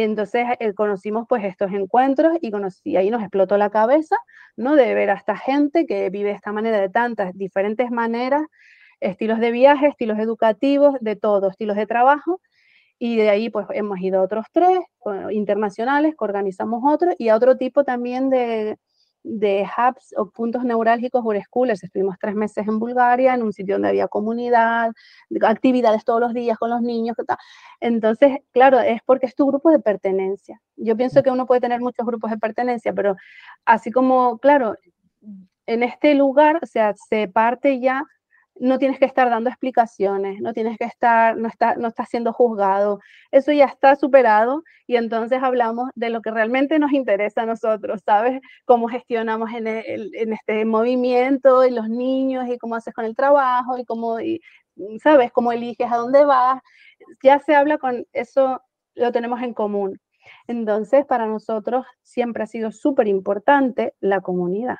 [0.00, 4.16] Entonces eh, conocimos pues estos encuentros y, conocí, ahí nos explotó la cabeza,
[4.56, 4.74] ¿no?
[4.74, 8.42] De ver a esta gente que vive de esta manera, de tantas diferentes maneras,
[9.00, 12.40] estilos de viaje, estilos educativos, de todo, estilos de trabajo.
[12.98, 14.78] Y de ahí pues hemos ido a otros tres
[15.30, 18.78] internacionales, que organizamos otros, y a otro tipo también de,
[19.24, 21.82] de hubs o puntos neurálgicos o schoolers.
[21.82, 24.92] Estuvimos tres meses en Bulgaria, en un sitio donde había comunidad,
[25.42, 27.16] actividades todos los días con los niños.
[27.80, 30.60] Entonces, claro, es porque es tu grupo de pertenencia.
[30.76, 31.22] Yo pienso mm.
[31.22, 33.16] que uno puede tener muchos grupos de pertenencia, pero
[33.64, 34.76] así como, claro,
[35.66, 38.04] en este lugar, o sea, se parte ya
[38.56, 42.32] no tienes que estar dando explicaciones, no tienes que estar, no está, no está siendo
[42.32, 43.00] juzgado,
[43.30, 48.02] eso ya está superado y entonces hablamos de lo que realmente nos interesa a nosotros,
[48.04, 48.40] ¿sabes?
[48.64, 53.78] Cómo gestionamos en, en este movimiento y los niños y cómo haces con el trabajo
[53.78, 54.18] y cómo,
[55.02, 55.32] ¿sabes?
[55.32, 56.60] Cómo eliges a dónde vas,
[57.22, 58.60] ya se habla con eso,
[58.94, 60.00] lo tenemos en común.
[60.46, 64.76] Entonces, para nosotros siempre ha sido súper importante la comunidad,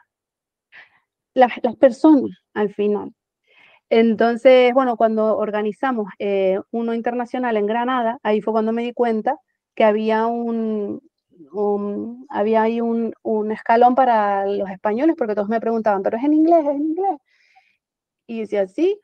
[1.35, 3.12] las, las personas al final
[3.94, 9.36] entonces, bueno, cuando organizamos eh, uno internacional en Granada, ahí fue cuando me di cuenta
[9.74, 11.02] que había un,
[12.31, 16.32] había ahí un, un, escalón para los españoles, porque todos me preguntaban, ¿pero es en
[16.32, 16.60] inglés?
[16.64, 17.19] ¿Es en inglés?
[18.27, 18.98] Y decía, sí.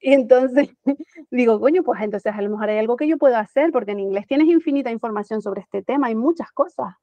[0.00, 0.70] Y entonces
[1.30, 4.00] digo, coño, pues entonces a lo mejor hay algo que yo puedo hacer, porque en
[4.00, 6.94] inglés tienes infinita información sobre este tema, hay muchas cosas.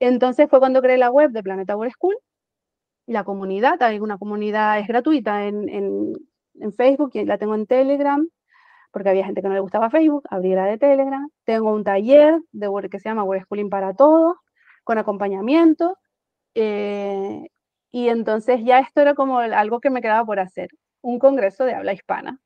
[0.00, 2.16] Entonces fue cuando creé la web de Planeta World School,
[3.06, 6.14] la comunidad, hay una comunidad, es gratuita en, en,
[6.60, 8.28] en Facebook y la tengo en Telegram,
[8.90, 11.28] porque había gente que no le gustaba Facebook, abrí la de Telegram.
[11.44, 14.36] Tengo un taller de que se llama Word Schooling para Todos,
[14.84, 15.96] con acompañamiento.
[16.54, 17.48] Eh,
[17.92, 20.70] y entonces ya esto era como algo que me quedaba por hacer,
[21.02, 22.40] un congreso de habla hispana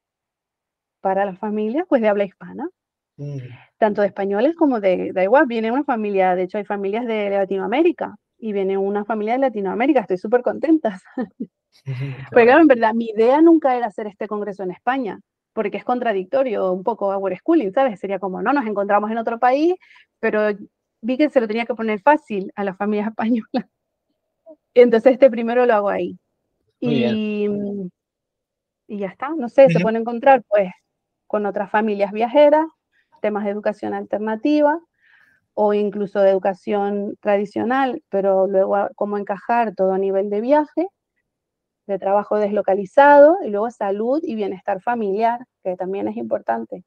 [1.00, 2.68] para las familias, pues de habla hispana,
[3.16, 3.38] mm.
[3.78, 7.30] tanto de españoles como de, da igual, viene una familia, de hecho hay familias de
[7.30, 11.00] Latinoamérica y viene una familia de Latinoamérica, estoy súper contenta.
[12.30, 15.20] Porque claro, en verdad, mi idea nunca era hacer este congreso en España,
[15.52, 18.00] porque es contradictorio un poco War Schooling, ¿sabes?
[18.00, 19.74] Sería como, no, nos encontramos en otro país,
[20.18, 20.48] pero
[21.00, 23.70] vi que se lo tenía que poner fácil a las familias españolas.
[24.74, 26.18] Entonces este primero lo hago ahí.
[26.80, 27.46] Y,
[28.88, 30.68] y, ya está, no sé, se puede encontrar pues
[31.28, 32.66] con otras familias viajeras,
[33.20, 34.80] temas de educación alternativa
[35.54, 40.88] o incluso de educación tradicional, pero luego cómo encajar todo a nivel de viaje
[41.86, 46.84] de trabajo deslocalizado y luego salud y bienestar familiar, que también es importante.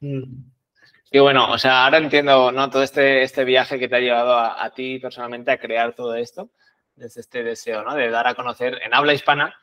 [0.00, 1.20] Y mm.
[1.20, 2.70] bueno, o sea, ahora entiendo ¿no?
[2.70, 6.50] todo este, este viaje que te ha llevado a, ti personalmente a crear todo esto,
[6.94, 7.94] desde este deseo ¿no?
[7.94, 9.54] de dar a conocer en habla hispana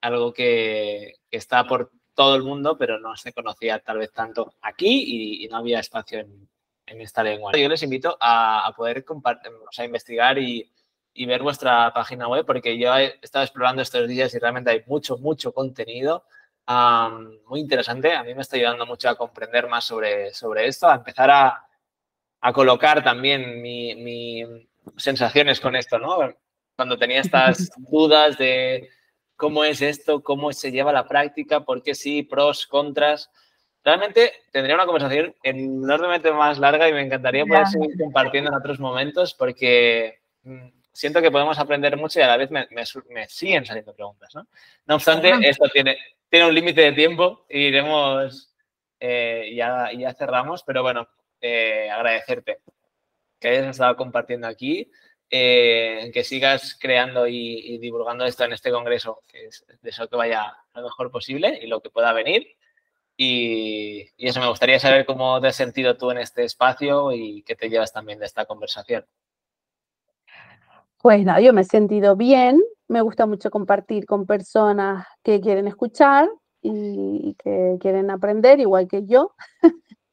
[0.00, 5.44] algo que, está por, todo el mundo, pero no se conocía tal vez tanto aquí
[5.44, 6.48] y, no había espacio en,
[6.86, 7.52] esta lengua.
[7.52, 10.70] Yo les invito a, poder o investigar y,
[11.26, 15.18] ver vuestra página web porque yo he estado explorando estos días y realmente hay mucho,
[15.18, 16.24] mucho contenido
[17.46, 18.12] muy interesante.
[18.14, 21.66] A mí me está ayudando mucho a comprender más sobre, sobre esto, a empezar a,
[22.52, 24.46] colocar también mis
[24.96, 26.18] sensaciones con esto, ¿no?
[26.74, 28.88] Cuando tenía estas dudas de
[29.36, 33.30] cómo es esto, cómo se lleva la práctica, por qué sí, pros, contras.
[33.84, 38.78] Realmente tendría una conversación enormemente más larga y me encantaría poder seguir compartiendo en otros
[38.78, 42.66] momentos porque mm, siento que podemos aprender mucho y a la vez me,
[43.28, 44.34] siguen saliendo preguntas.
[44.34, 44.46] ¿no?
[44.86, 45.98] no obstante, esto tiene,
[46.28, 48.54] tiene un límite de tiempo y iremos,
[49.00, 51.08] eh, ya, ya cerramos, pero bueno,
[51.40, 52.58] eh, agradecerte
[53.40, 54.88] que hayas estado compartiendo aquí
[55.34, 60.54] eh, que sigas creando y, divulgando esto en este congreso, que es eso que vaya
[60.74, 62.54] lo mejor posible y lo que pueda venir.
[63.16, 67.54] Y, eso, me gustaría saber cómo te has sentido tú en este espacio y qué
[67.54, 69.04] te llevas también de esta conversación.
[71.00, 75.66] Pues nada, yo me he sentido bien, me gusta mucho compartir con personas que quieren
[75.66, 76.28] escuchar
[76.62, 79.34] y que quieren aprender igual que yo.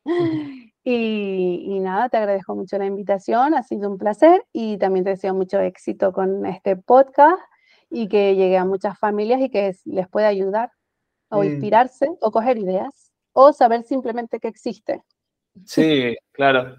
[0.83, 5.35] Y, nada, te agradezco mucho la invitación, ha sido un placer y también te deseo
[5.35, 7.39] mucho éxito con este podcast
[7.91, 10.71] y que llegue a muchas familias y que les pueda ayudar
[11.29, 15.03] o inspirarse o coger ideas o saber simplemente que existe.
[15.65, 16.75] Sí, claro.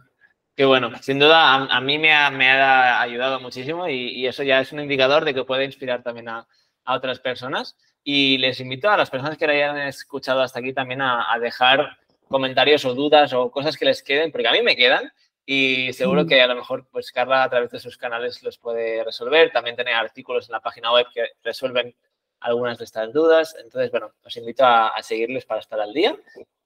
[0.57, 4.61] Qué bueno, sin duda a, mí me ha, me ha, ayudado muchísimo y, eso ya
[4.61, 6.47] es un indicador de que puede inspirar también a,
[6.85, 7.77] a, otras personas.
[8.05, 11.99] Y les invito a las personas que hayan escuchado hasta aquí también a, a dejar
[12.29, 15.11] comentarios o dudas o cosas que les queden, porque a mí me quedan
[15.47, 19.03] y seguro que a lo mejor pues Carla a través de sus canales los puede
[19.03, 19.51] resolver.
[19.51, 21.95] También tiene artículos en la página web que resuelven
[22.41, 23.55] algunas de estas dudas.
[23.63, 26.17] Entonces, bueno, os invito a, seguirles para estar al día.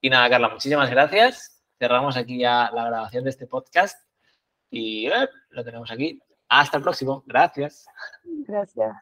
[0.00, 1.62] Y nada, Carla, muchísimas gracias.
[1.78, 3.98] Cerramos aquí ya la grabación de este podcast
[4.70, 6.20] y eh, lo tenemos aquí.
[6.48, 7.22] Hasta el próximo.
[7.26, 7.86] Gracias.
[8.24, 8.94] Gracias.